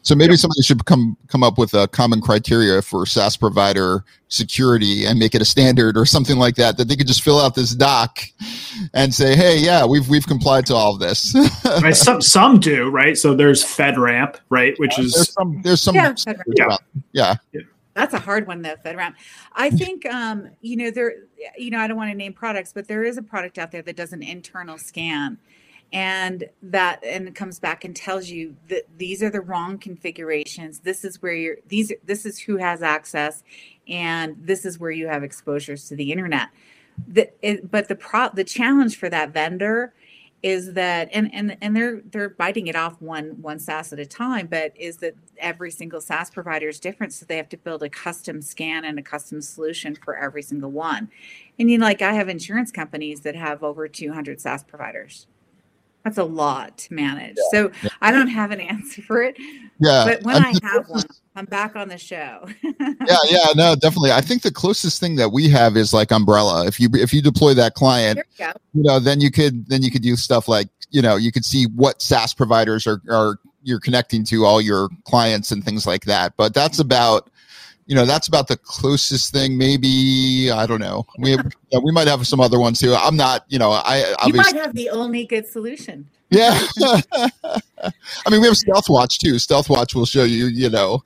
[0.09, 5.05] So maybe somebody should come come up with a common criteria for SaaS provider security
[5.05, 6.77] and make it a standard or something like that.
[6.77, 8.17] That they could just fill out this doc
[8.95, 11.35] and say, "Hey, yeah, we've we've complied to all of this."
[11.83, 11.95] right.
[11.95, 13.19] Some some do, right?
[13.19, 14.73] So there's FedRAMP, right?
[14.79, 16.15] Which is there's some there's some yeah.
[16.25, 16.77] yeah.
[17.11, 17.35] yeah.
[17.51, 17.61] yeah.
[17.93, 19.13] That's a hard one though, FedRAMP.
[19.53, 21.17] I think um, you know there
[21.55, 23.83] you know I don't want to name products, but there is a product out there
[23.83, 25.37] that does an internal scan
[25.91, 30.79] and that and it comes back and tells you that these are the wrong configurations
[30.79, 33.43] this is where you're these this is who has access
[33.87, 36.49] and this is where you have exposures to the internet
[37.07, 39.93] the, it, but the pro the challenge for that vendor
[40.41, 44.05] is that and and and they're they're biting it off one one SaaS at a
[44.05, 47.83] time, but is that every single SaaS provider is different, so they have to build
[47.83, 51.09] a custom scan and a custom solution for every single one.
[51.57, 55.27] And you know, like I have insurance companies that have over 200 SaaS providers.
[56.09, 57.37] That's a lot to manage.
[57.37, 57.43] Yeah.
[57.51, 57.89] So yeah.
[58.01, 59.37] I don't have an answer for it.
[59.79, 60.05] Yeah.
[60.07, 61.03] But when I, I have one,
[61.35, 62.47] I'm back on the show.
[62.63, 64.11] yeah, yeah, no, definitely.
[64.11, 66.65] I think the closest thing that we have is like Umbrella.
[66.65, 69.91] If you if you deploy that client, you, you know, then you could then you
[69.91, 73.79] could do stuff like, you know, you could see what SaaS providers are are you're
[73.79, 76.33] connecting to all your clients and things like that.
[76.37, 77.29] But that's about
[77.89, 81.31] you know that's about the closest thing maybe i don't know we
[81.71, 84.55] yeah, we might have some other ones too i'm not you know i you might
[84.55, 90.23] have the only good solution yeah i mean we have stealthwatch too stealthwatch will show
[90.23, 91.03] you you know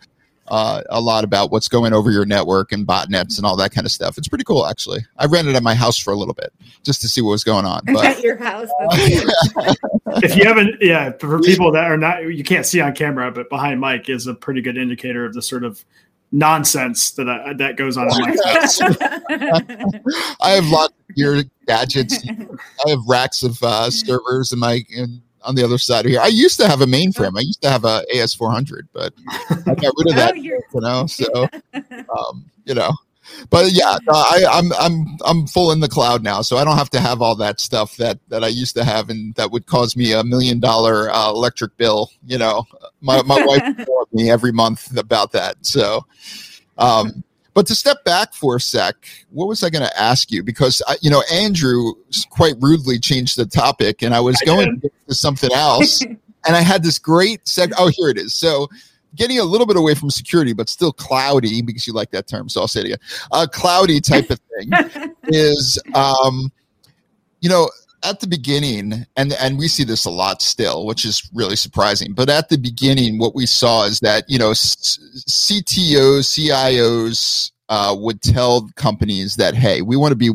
[0.50, 3.86] uh, a lot about what's going over your network and botnets and all that kind
[3.86, 4.17] of stuff.
[4.17, 5.00] It's pretty cool, actually.
[5.17, 6.52] I ran it at my house for a little bit
[6.84, 7.82] just to see what was going on.
[7.86, 8.67] But, at your house.
[10.22, 13.50] if you haven't, yeah, for people that are not, you can't see on camera, but
[13.50, 15.86] behind Mike is a pretty good indicator of the sort of
[16.34, 18.82] nonsense that I, that goes on in my house.
[20.41, 22.28] I have lots of gear gadgets.
[22.86, 26.19] I have racks of uh, servers in my in, on the other side of here.
[26.19, 27.38] I used to have a mainframe.
[27.38, 30.34] I used to have a AS400, but I got rid of that.
[30.34, 31.48] Oh, you know, so
[32.17, 32.91] um, you know,
[33.49, 36.89] but yeah, I, I'm I'm I'm full in the cloud now, so I don't have
[36.91, 39.95] to have all that stuff that that I used to have, and that would cause
[39.95, 42.12] me a million dollar uh, electric bill.
[42.25, 42.65] You know,
[43.01, 45.57] my my wife me every month about that.
[45.65, 46.05] So,
[46.77, 48.95] um, but to step back for a sec,
[49.29, 50.43] what was I going to ask you?
[50.43, 51.93] Because I, you know, Andrew
[52.29, 56.01] quite rudely changed the topic, and I was I going to something else,
[56.45, 57.71] and I had this great seg.
[57.77, 58.33] Oh, here it is.
[58.33, 58.69] So
[59.15, 62.49] getting a little bit away from security, but still cloudy because you like that term.
[62.49, 62.99] So I'll say it again.
[63.32, 66.52] A cloudy type of thing is, um,
[67.41, 67.69] you know,
[68.04, 72.13] at the beginning, and and we see this a lot still, which is really surprising.
[72.13, 78.21] But at the beginning, what we saw is that you know CTOs, CIOs uh, would
[78.21, 80.32] tell companies that, hey, we want to be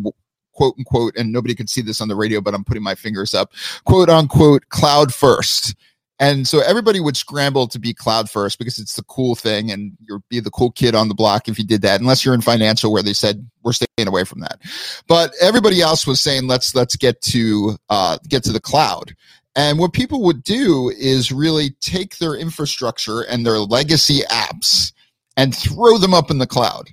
[0.53, 3.35] quote unquote, and nobody can see this on the radio, but I'm putting my fingers
[3.35, 3.53] up,
[3.85, 5.75] quote unquote, cloud first.
[6.21, 9.97] And so everybody would scramble to be cloud first because it's the cool thing and
[10.01, 12.41] you'd be the cool kid on the block if you did that, unless you're in
[12.41, 14.59] financial where they said we're staying away from that.
[15.07, 19.15] But everybody else was saying let's let's get to uh, get to the cloud.
[19.55, 24.93] And what people would do is really take their infrastructure and their legacy apps
[25.37, 26.89] and throw them up in the cloud.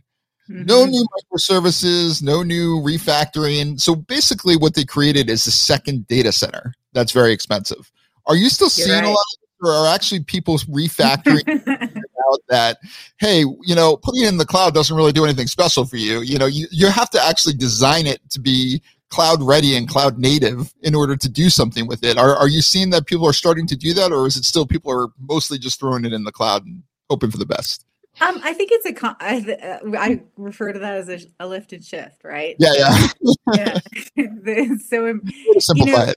[0.49, 0.65] Mm-hmm.
[0.65, 3.79] No new microservices, no new refactoring.
[3.79, 7.91] So basically, what they created is a second data center that's very expensive.
[8.27, 9.05] Are you still You're seeing right.
[9.05, 11.67] a lot of, or are actually people refactoring
[12.31, 12.77] out that,
[13.19, 16.21] hey, you know, putting it in the cloud doesn't really do anything special for you.
[16.21, 20.17] You know, you, you have to actually design it to be cloud ready and cloud
[20.17, 22.17] native in order to do something with it.
[22.17, 24.65] Are, are you seeing that people are starting to do that, or is it still
[24.65, 27.85] people are mostly just throwing it in the cloud and hoping for the best?
[28.21, 31.47] Um, I think it's a con- I, uh, I refer to that as a, a,
[31.47, 32.55] lift and shift, right?
[32.59, 33.07] Yeah, yeah.
[33.53, 34.75] yeah.
[34.87, 35.05] so,
[35.75, 36.13] you know,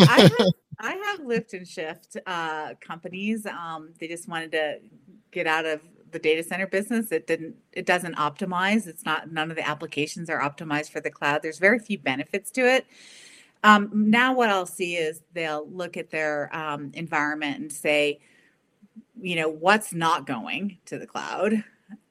[0.00, 0.30] I have,
[0.78, 3.46] I have lift and shift uh, companies.
[3.46, 4.78] Um, they just wanted to
[5.30, 7.12] get out of the data center business.
[7.12, 7.56] It didn't.
[7.72, 8.86] It doesn't optimize.
[8.86, 9.32] It's not.
[9.32, 11.42] None of the applications are optimized for the cloud.
[11.42, 12.86] There's very few benefits to it.
[13.64, 18.20] Um, now, what I'll see is they'll look at their um, environment and say
[19.20, 21.64] you know, what's not going to the cloud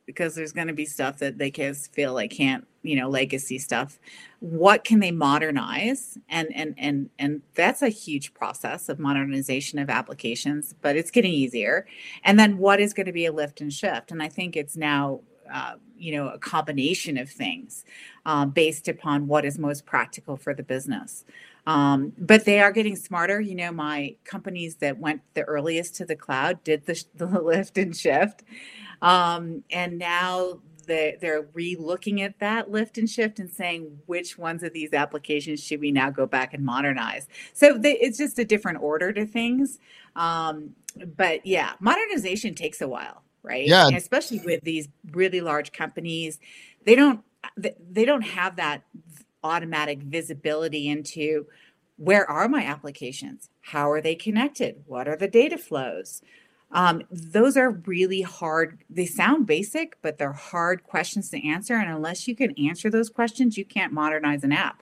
[0.06, 3.57] because there's going to be stuff that they can feel like can't, you know, legacy
[3.59, 3.99] stuff.
[4.39, 6.17] What can they modernize?
[6.29, 11.33] And and and and that's a huge process of modernization of applications, but it's getting
[11.33, 11.87] easier.
[12.23, 14.11] And then what is going to be a lift and shift?
[14.11, 15.21] And I think it's now
[15.51, 17.85] uh, you know a combination of things
[18.25, 21.25] uh, based upon what is most practical for the business
[21.67, 23.41] um, but they are getting smarter.
[23.41, 27.77] You know, my companies that went the earliest to the cloud did the, the lift
[27.77, 28.43] and shift.
[29.01, 34.63] Um, and now they, they're re-looking at that lift and shift and saying which ones
[34.63, 37.27] of these applications should we now go back and modernize.
[37.53, 39.79] So they, it's just a different order to things.
[40.15, 40.71] Um,
[41.17, 43.67] but yeah, modernization takes a while, right?
[43.67, 46.39] Yeah, and especially with these really large companies,
[46.86, 47.21] they don't
[47.57, 48.83] they don't have that
[49.43, 51.45] automatic visibility into
[51.97, 56.21] where are my applications how are they connected what are the data flows
[56.72, 61.89] um, those are really hard they sound basic but they're hard questions to answer and
[61.89, 64.82] unless you can answer those questions you can't modernize an app.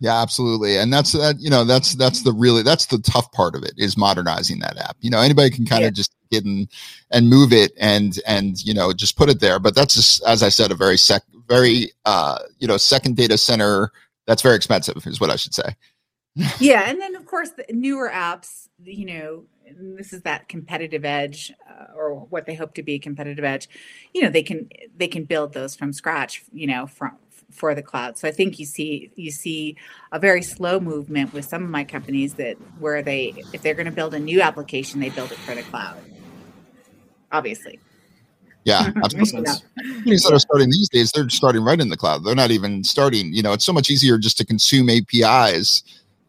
[0.00, 3.54] Yeah absolutely and that's that you know that's that's the really that's the tough part
[3.54, 4.96] of it is modernizing that app.
[5.00, 5.94] You know anybody can kind of yeah.
[5.94, 6.68] just get in
[7.10, 10.42] and move it and and you know just put it there but that's just as
[10.42, 13.90] i said a very sec very uh you know second data center
[14.26, 15.74] that's very expensive is what i should say.
[16.60, 19.44] Yeah and then of course the newer apps you know
[19.76, 23.68] this is that competitive edge uh, or what they hope to be competitive edge
[24.14, 27.16] you know they can they can build those from scratch you know from
[27.50, 29.76] for the cloud so i think you see you see
[30.12, 33.86] a very slow movement with some of my companies that where they if they're going
[33.86, 35.96] to build a new application they build it for the cloud
[37.32, 37.78] obviously
[38.64, 39.44] yeah, absolutely.
[39.76, 42.22] Companies that are starting these days, they're starting right in the cloud.
[42.22, 43.32] They're not even starting.
[43.32, 45.82] You know, it's so much easier just to consume APIs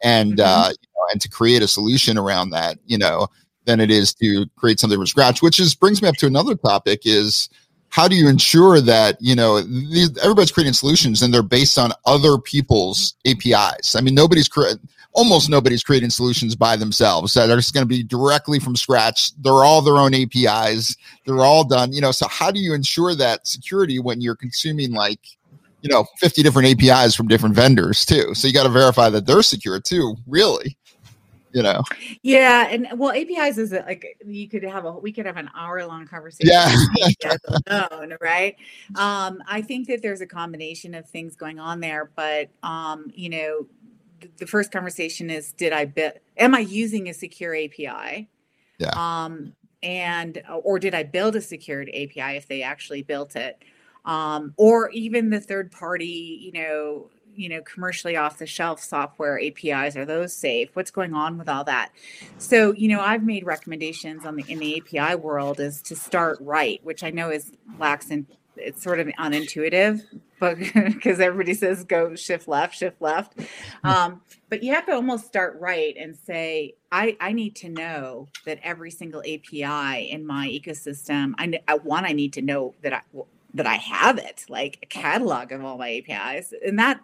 [0.04, 0.42] and mm-hmm.
[0.42, 2.78] uh, you know, and to create a solution around that.
[2.86, 3.28] You know,
[3.66, 5.42] than it is to create something from scratch.
[5.42, 7.50] Which is brings me up to another topic: is
[7.90, 11.92] how do you ensure that you know these, everybody's creating solutions and they're based on
[12.06, 13.96] other people's APIs?
[13.96, 17.88] I mean, nobody's creating almost nobody's creating solutions by themselves that are just going to
[17.88, 19.36] be directly from scratch.
[19.42, 20.96] They're all their own APIs.
[21.26, 22.12] They're all done, you know.
[22.12, 25.20] So how do you ensure that security when you're consuming like,
[25.82, 28.34] you know, 50 different APIs from different vendors too?
[28.34, 30.78] So you got to verify that they're secure too, really.
[31.52, 31.82] You know.
[32.22, 35.84] Yeah, and well, APIs is like you could have a we could have an hour
[35.84, 36.52] long conversation.
[36.54, 37.36] Yeah,
[37.92, 38.56] alone, right?
[38.96, 43.30] Um, I think that there's a combination of things going on there, but um, you
[43.30, 43.66] know,
[44.38, 48.28] the first conversation is did i build am i using a secure api
[48.78, 49.54] yeah um
[49.84, 53.64] and or did i build a secured api if they actually built it
[54.06, 59.40] um or even the third party you know you know commercially off the shelf software
[59.40, 60.70] apis are those safe?
[60.74, 61.92] What's going on with all that?
[62.38, 66.38] So you know i've made recommendations on the in the api world is to start
[66.42, 68.28] right which i know is lacks in
[68.58, 70.02] it's sort of unintuitive
[70.40, 73.34] but because everybody says go shift left shift left.
[73.84, 78.30] Um, but you have to almost start right and say I, I need to know
[78.46, 82.94] that every single api in my ecosystem i, I one i need to know that
[82.94, 83.02] i
[83.54, 87.02] that i have it like a catalog of all my apis and that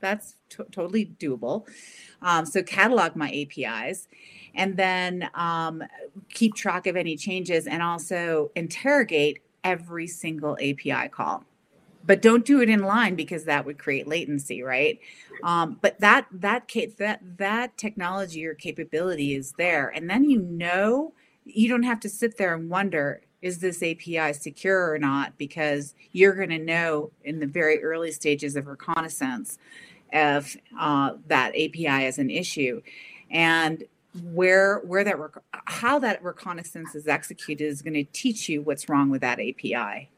[0.00, 1.66] that's t- totally doable
[2.22, 4.08] um, so catalog my apis
[4.54, 5.82] and then um,
[6.32, 11.44] keep track of any changes and also interrogate every single API call.
[12.04, 14.98] But don't do it in line because that would create latency, right?
[15.44, 16.68] Um, but that that
[16.98, 21.12] that that technology or capability is there, and then you know
[21.44, 25.94] you don't have to sit there and wonder is this API secure or not because
[26.12, 29.58] you're going to know in the very early stages of reconnaissance
[30.12, 32.80] if uh, that API is an issue,
[33.30, 33.84] and
[34.32, 38.88] where where that rec- how that reconnaissance is executed is going to teach you what's
[38.88, 40.10] wrong with that API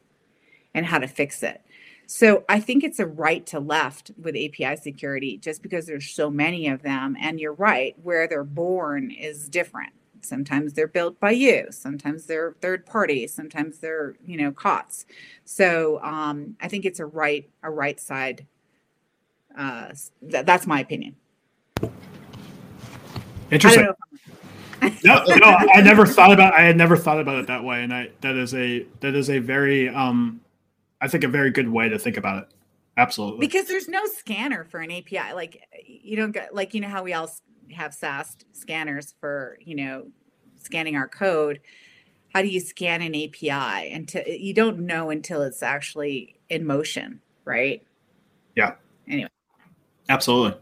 [0.73, 1.61] and how to fix it.
[2.07, 6.29] So I think it's a right to left with API security just because there's so
[6.29, 9.93] many of them and you're right where they're born is different.
[10.23, 15.05] Sometimes they're built by you, sometimes they're third party, sometimes they're, you know, COTS.
[15.45, 18.45] So um, I think it's a right a right side
[19.57, 19.89] uh,
[20.29, 21.15] th- that's my opinion.
[23.49, 23.87] Interesting.
[25.03, 26.53] no, no, I never thought about.
[26.53, 29.29] I had never thought about it that way, and I that is a that is
[29.29, 30.41] a very, um,
[31.01, 32.49] I think a very good way to think about it.
[32.97, 35.33] Absolutely, because there's no scanner for an API.
[35.33, 37.29] Like you don't get like you know how we all
[37.73, 40.07] have SAST scanners for you know
[40.57, 41.59] scanning our code.
[42.33, 43.91] How do you scan an API?
[43.91, 47.83] And you don't know until it's actually in motion, right?
[48.55, 48.75] Yeah.
[49.07, 49.29] Anyway.
[50.07, 50.57] Absolutely.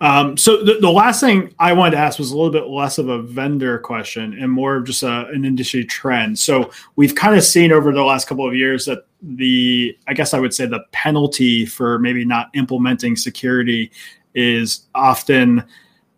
[0.00, 2.98] Um, so the, the last thing I wanted to ask was a little bit less
[2.98, 6.38] of a vendor question and more of just a, an industry trend.
[6.38, 10.34] So we've kind of seen over the last couple of years that the, I guess
[10.34, 13.90] I would say the penalty for maybe not implementing security
[14.34, 15.64] is often,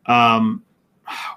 [0.09, 0.63] um,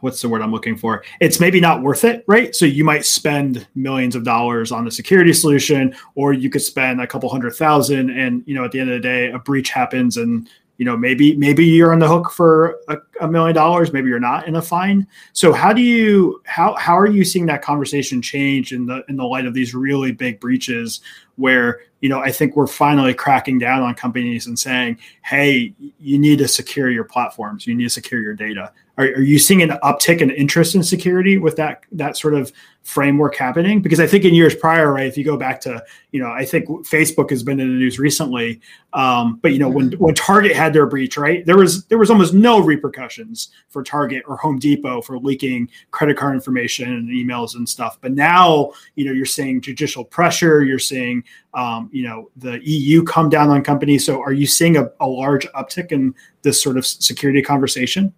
[0.01, 1.03] what's the word I'm looking for?
[1.19, 2.55] It's maybe not worth it, right?
[2.55, 7.01] So you might spend millions of dollars on the security solution, or you could spend
[7.01, 9.69] a couple hundred thousand, and you know at the end of the day, a breach
[9.69, 10.49] happens, and
[10.81, 14.19] you know maybe maybe you're on the hook for a, a million dollars maybe you're
[14.19, 15.05] not in a fine.
[15.31, 19.15] So how do you how how are you seeing that conversation change in the in
[19.15, 21.01] the light of these really big breaches
[21.35, 26.17] where you know i think we're finally cracking down on companies and saying hey you
[26.17, 27.67] need to secure your platforms.
[27.67, 28.71] You need to secure your data.
[28.97, 32.51] Are, are you seeing an uptick in interest in security with that that sort of
[32.83, 33.81] framework happening?
[33.81, 36.43] Because i think in years prior right if you go back to you know i
[36.43, 38.59] think facebook has been in the news recently
[38.93, 42.09] um, but you know when when target had their breach right there was there was
[42.09, 47.55] almost no repercussions for target or home depot for leaking credit card information and emails
[47.55, 47.97] and stuff.
[48.01, 51.23] But now you know you're seeing judicial pressure you're seeing
[51.53, 54.05] um, you know the eu come down on companies.
[54.05, 58.13] So are you seeing a, a large uptick in this sort of security conversation?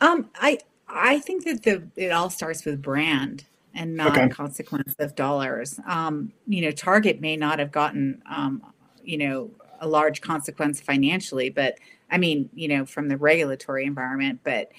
[0.00, 0.58] Um, I
[0.92, 4.28] I think that the it all starts with brand and not okay.
[4.28, 5.78] consequence of dollars.
[5.86, 8.62] Um, you know, Target may not have gotten um,
[9.02, 11.78] you know a large consequence financially, but
[12.10, 14.72] I mean, you know, from the regulatory environment, but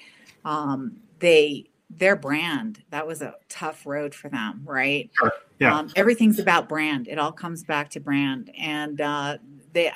[0.44, 1.66] um, they
[1.98, 5.10] their brand that was a tough road for them, right?
[5.18, 5.32] Sure.
[5.58, 5.76] Yeah.
[5.76, 7.06] Um, everything's about brand.
[7.06, 9.38] It all comes back to brand, and uh,
[9.72, 9.92] they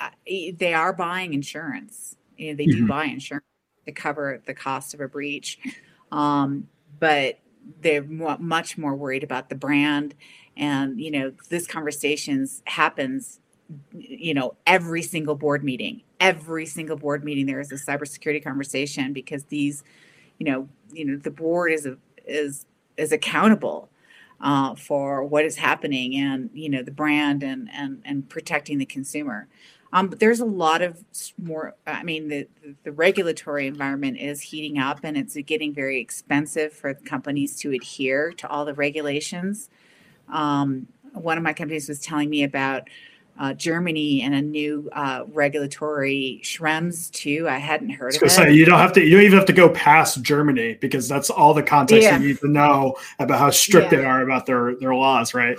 [0.57, 2.15] they are buying insurance.
[2.37, 2.81] You know, they mm-hmm.
[2.81, 3.45] do buy insurance
[3.85, 5.59] to cover the cost of a breach.
[6.11, 6.67] Um,
[6.99, 7.39] but
[7.81, 10.15] they're much more worried about the brand.
[10.55, 13.39] And, you know, this conversations happens,
[13.93, 19.13] you know, every single board meeting, every single board meeting, there is a cybersecurity conversation
[19.13, 19.83] because these,
[20.39, 23.89] you know, you know, the board is, a, is, is accountable
[24.39, 28.85] uh, for what is happening and, you know, the brand and, and, and protecting the
[28.85, 29.47] consumer.
[29.93, 31.03] Um, but there's a lot of
[31.41, 31.75] more.
[31.85, 32.47] I mean, the
[32.83, 38.33] the regulatory environment is heating up, and it's getting very expensive for companies to adhere
[38.33, 39.69] to all the regulations.
[40.29, 42.89] Um, one of my companies was telling me about
[43.39, 47.47] uh, Germany and a new uh, regulatory Schrems II.
[47.47, 48.29] I hadn't heard of it.
[48.29, 49.03] Say, you don't have to.
[49.03, 52.17] You don't even have to go past Germany because that's all the context yeah.
[52.17, 53.99] you need to know about how strict yeah.
[53.99, 55.57] they are about their their laws, right?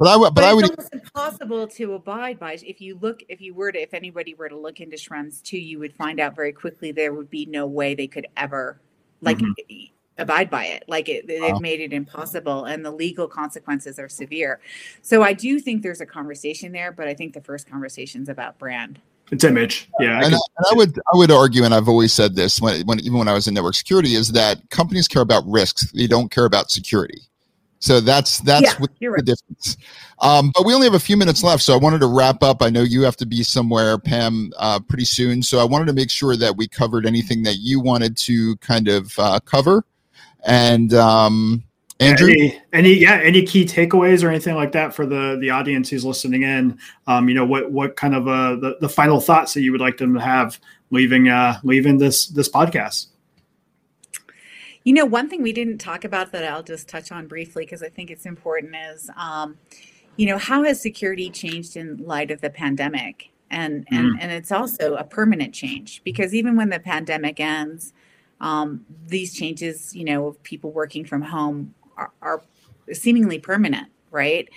[0.00, 0.64] But I would, but, but I would.
[0.64, 2.54] It's almost impossible to abide by.
[2.54, 5.60] If you look, if you were to, if anybody were to look into Schrems II,
[5.60, 8.80] you would find out very quickly there would be no way they could ever,
[9.20, 9.92] like, mm-hmm.
[10.16, 10.84] abide by it.
[10.88, 11.58] Like it, they've wow.
[11.58, 14.60] made it impossible, and the legal consequences are severe.
[15.02, 18.30] So I do think there's a conversation there, but I think the first conversation is
[18.30, 19.02] about brand.
[19.30, 20.16] It's image, yeah.
[20.24, 23.00] And I, and I, would I would argue, and I've always said this when, when
[23.00, 26.30] even when I was in network security, is that companies care about risks; they don't
[26.30, 27.20] care about security.
[27.80, 29.16] So that's that's yeah, right.
[29.16, 29.78] the difference.
[30.20, 32.62] Um, but we only have a few minutes left, so I wanted to wrap up.
[32.62, 35.42] I know you have to be somewhere, Pam, uh, pretty soon.
[35.42, 38.86] So I wanted to make sure that we covered anything that you wanted to kind
[38.88, 39.84] of uh, cover.
[40.44, 41.64] And um,
[42.00, 45.88] Andrew, any, any, yeah, any key takeaways or anything like that for the the audience
[45.88, 46.78] who's listening in?
[47.06, 49.80] Um, you know, what what kind of uh, the the final thoughts that you would
[49.80, 50.60] like them to have
[50.90, 53.06] leaving uh, leaving this this podcast?
[54.84, 57.82] You know, one thing we didn't talk about that I'll just touch on briefly because
[57.82, 59.58] I think it's important is, um,
[60.16, 63.30] you know, how has security changed in light of the pandemic?
[63.50, 63.98] And mm.
[63.98, 67.92] and and it's also a permanent change because even when the pandemic ends,
[68.40, 72.42] um, these changes, you know, of people working from home are, are
[72.92, 74.48] seemingly permanent, right?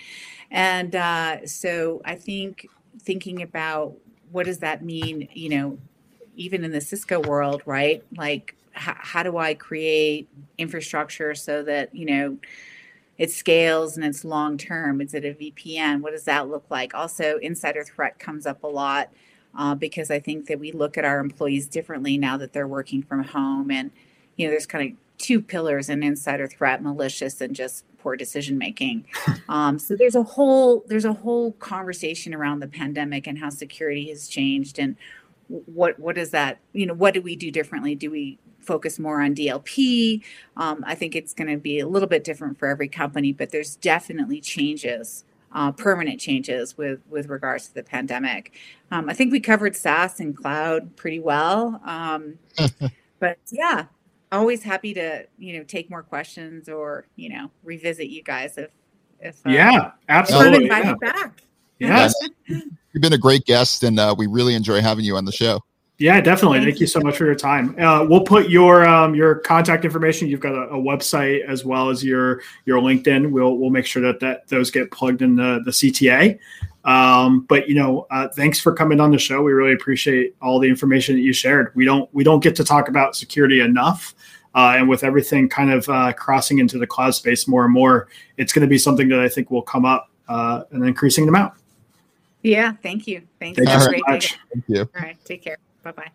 [0.50, 2.66] And uh, so I think
[3.00, 3.94] thinking about
[4.30, 5.78] what does that mean, you know,
[6.36, 8.02] even in the Cisco world, right?
[8.16, 12.38] Like how, how do I create infrastructure so that, you know,
[13.16, 15.00] it scales and it's long term?
[15.00, 16.00] Is it a VPN?
[16.00, 16.94] What does that look like?
[16.94, 19.10] Also, insider threat comes up a lot
[19.56, 23.02] uh, because I think that we look at our employees differently now that they're working
[23.02, 23.70] from home.
[23.70, 23.90] And,
[24.36, 28.58] you know, there's kind of two pillars in insider threat malicious and just poor decision
[28.58, 29.06] making
[29.48, 34.08] um, so there's a whole there's a whole conversation around the pandemic and how security
[34.08, 34.96] has changed and
[35.48, 39.20] what what is that you know what do we do differently do we focus more
[39.22, 40.22] on DLP.
[40.56, 43.50] Um, I think it's going to be a little bit different for every company, but
[43.50, 48.52] there's definitely changes, uh, permanent changes with with regards to the pandemic.
[48.90, 52.38] Um, I think we covered SaaS and cloud pretty well, um,
[53.18, 53.86] but yeah,
[54.32, 58.70] always happy to you know take more questions or you know revisit you guys if
[59.20, 60.94] if uh, yeah absolutely yeah.
[61.00, 61.42] back.
[61.78, 62.14] Yes.
[62.46, 65.60] You've been a great guest, and uh, we really enjoy having you on the show.
[65.98, 66.58] Yeah, definitely.
[66.58, 67.78] Thank, Thank you so much for your time.
[67.78, 70.26] Uh, we'll put your um, your contact information.
[70.26, 73.30] You've got a, a, website as well as your your LinkedIn.
[73.30, 76.38] We'll we'll make sure that that those get plugged in the the CTA.
[76.84, 79.40] Um, but you know, uh, thanks for coming on the show.
[79.42, 81.70] We really appreciate all the information that you shared.
[81.76, 84.14] We don't we don't get to talk about security enough.
[84.56, 88.08] Uh, and with everything kind of uh, crossing into the cloud space more and more,
[88.36, 91.54] it's going to be something that I think will come up uh, an increasing amount.
[92.42, 93.22] Yeah, thank you.
[93.40, 93.58] Thanks.
[93.58, 94.38] Thank you Have so great much.
[94.52, 94.80] Thank you.
[94.80, 95.56] All right, take care.
[95.84, 96.14] Bye bye.